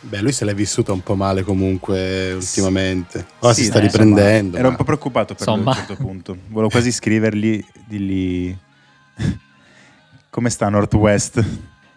[0.00, 3.26] Beh, lui se l'è vissuta un po' male comunque ultimamente.
[3.40, 4.56] Ora Sì, si sta eh, riprendendo.
[4.56, 5.86] Ero un ma- po' preoccupato per lui a un Insomma.
[5.86, 6.36] certo punto.
[6.48, 8.56] Volevo quasi scrivergli, dirgli
[10.30, 11.44] come sta Northwest.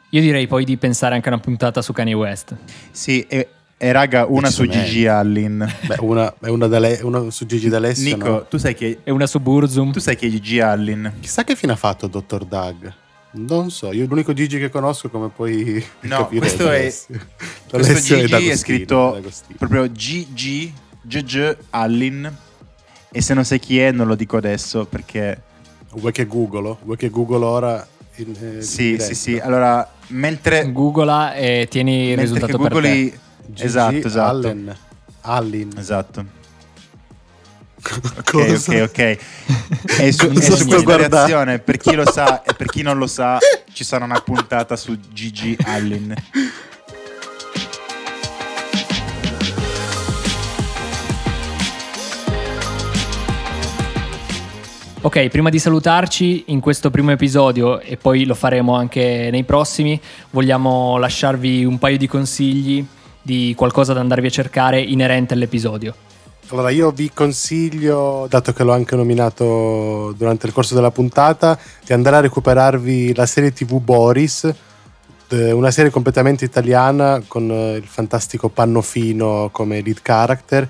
[0.09, 2.55] Io direi poi di pensare anche a una puntata su Kanye West.
[2.91, 3.47] Sì, e,
[3.77, 4.65] e raga, una su.
[4.67, 5.57] Gigi Allin.
[5.87, 8.15] Beh, una, è una, da Le- una su Gigi D'Alessio.
[8.15, 8.45] Nico, no?
[8.47, 9.91] tu sai che E una su Burzum.
[9.91, 11.13] tu sai che è Gigi Allin?
[11.19, 12.45] Chissà che fine ha fatto Dr.
[12.45, 12.93] Doug.
[13.33, 16.93] Non so, io l'unico Gigi che conosco come puoi No, questo è-.
[17.69, 19.55] Questo Gigi è scritto D'Agostino.
[19.57, 20.71] proprio GG
[21.01, 22.35] GG Allin.
[23.09, 25.41] E se non sai chi è, non lo dico adesso perché
[25.93, 26.79] Vuoi che googolo?
[26.83, 27.85] Vuoi che googolo ora?
[28.15, 29.03] In, eh, in Sì, diretta?
[29.05, 29.39] sì, sì.
[29.39, 32.89] Allora, mentre, Googla e tieni il mentre risultato che per te.
[32.89, 33.13] googli...
[33.47, 34.29] Gigi Esatto, esatto.
[34.29, 34.77] Allen.
[35.21, 35.71] Allin.
[35.77, 36.25] Esatto.
[38.17, 39.17] Ok, ok, ok.
[39.99, 40.29] E su,
[40.83, 41.07] guardare.
[41.07, 43.39] reazione, per chi lo sa e per chi non lo sa,
[43.73, 46.13] ci sarà una puntata su Gigi Allin.
[55.03, 59.99] Ok, prima di salutarci in questo primo episodio e poi lo faremo anche nei prossimi,
[60.29, 62.85] vogliamo lasciarvi un paio di consigli
[63.19, 65.95] di qualcosa da andarvi a cercare inerente all'episodio.
[66.51, 71.93] Allora, io vi consiglio, dato che l'ho anche nominato durante il corso della puntata, di
[71.93, 74.53] andare a recuperarvi la serie TV Boris,
[75.29, 80.69] eh, una serie completamente italiana con eh, il fantastico Pannofino come lead character.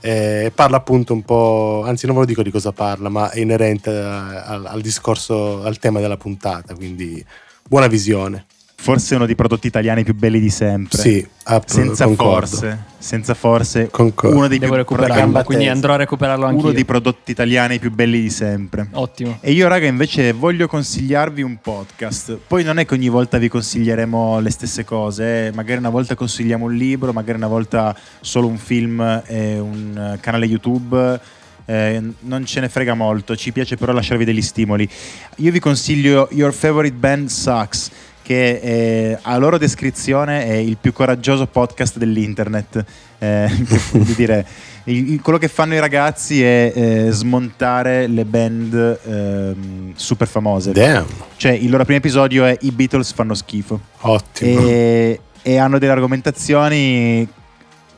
[0.00, 3.40] Eh, parla appunto un po', anzi non ve lo dico di cosa parla, ma è
[3.40, 7.24] inerente a- al, al discorso, al tema della puntata, quindi
[7.66, 8.44] buona visione.
[8.82, 10.98] Forse uno dei prodotti italiani più belli di sempre.
[10.98, 12.46] Sì, app- Senza concordo.
[12.48, 14.36] forse, senza forse, Concordo.
[14.36, 17.92] uno dei Devo più recuperarlo, quindi andrò a recuperarlo anche uno dei prodotti italiani più
[17.92, 18.88] belli di sempre.
[18.90, 19.38] Ottimo.
[19.40, 22.38] E io, raga, invece voglio consigliarvi un podcast.
[22.44, 25.46] Poi non è che ogni volta vi consiglieremo le stesse cose.
[25.46, 25.52] eh.
[25.52, 30.20] Magari una volta consigliamo un libro, magari una volta solo un film e un eh,
[30.20, 31.20] canale YouTube.
[31.64, 34.88] Eh, non ce ne frega molto, ci piace però lasciarvi degli stimoli.
[35.36, 37.88] Io vi consiglio Your Favorite Band Sucks,
[38.22, 42.84] che eh, a loro descrizione è il più coraggioso podcast dell'internet.
[43.18, 43.46] Eh,
[43.92, 44.46] che dire,
[44.84, 50.72] il- quello che fanno i ragazzi è eh, smontare le band ehm, super famose.
[50.72, 51.04] Damn,
[51.36, 53.78] Cioè, il loro primo episodio è I Beatles fanno schifo.
[54.00, 54.66] ottimo.
[54.66, 57.26] E, e hanno delle argomentazioni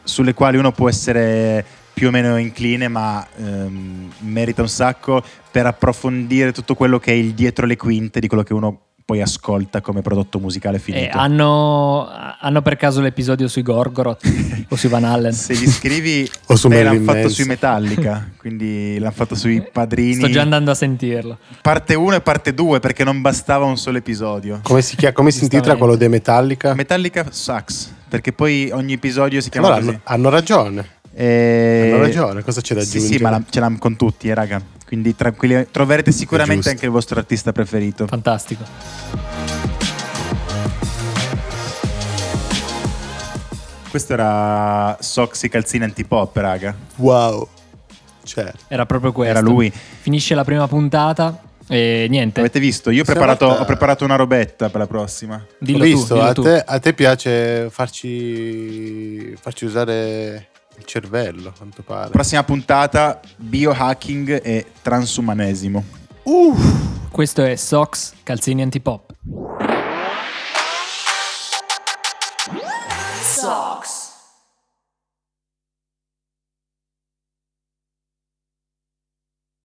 [0.02, 1.64] sulle quali uno può essere
[1.94, 7.14] più o meno incline, ma ehm, merita un sacco per approfondire tutto quello che è
[7.14, 8.80] il dietro le quinte di quello che uno
[9.14, 11.16] poi ascolta come prodotto musicale Eh, finito.
[11.16, 12.08] hanno,
[12.40, 14.22] hanno per caso l'episodio sui Gorgoroth
[14.68, 15.32] o sui Van Allen?
[15.32, 17.30] Se gli scrivi, O su beh, Marilyn l'hanno fatto Manson.
[17.34, 20.14] sui Metallica, quindi l'hanno fatto sui padrini.
[20.14, 21.38] Sto già andando a sentirlo.
[21.62, 24.58] Parte 1 e parte 2 perché non bastava un solo episodio.
[24.64, 26.74] Come si, chia- come si intitola quello dei Metallica?
[26.74, 29.92] Metallica sucks, perché poi ogni episodio si chiama Allora così.
[29.94, 30.86] hanno, hanno ragione.
[31.16, 33.16] E- Hanno ragione, cosa c'è da Sì, aggiungere?
[33.18, 34.60] sì, ma la- ce l'hanno con tutti, eh, raga.
[34.86, 38.06] Quindi tranquilli, troverete sicuramente anche il vostro artista preferito.
[38.06, 38.64] Fantastico.
[43.88, 46.74] Questo era Soxy Calzini Antipop, raga.
[46.96, 47.48] Wow.
[48.24, 48.58] Certo.
[48.68, 49.30] Era proprio questo.
[49.30, 49.70] Era lui.
[49.72, 52.40] Finisce la prima puntata e niente.
[52.40, 52.90] Avete visto?
[52.90, 55.44] Io ho preparato, ho preparato una robetta per la prossima.
[55.58, 56.42] Dillo Ho visto, tu, dillo a, tu.
[56.42, 62.10] te, a te piace farci, farci usare il cervello, a quanto pare.
[62.10, 65.84] Prossima puntata, biohacking e transumanesimo.
[67.10, 69.14] Questo è Sox Calzini Antipop.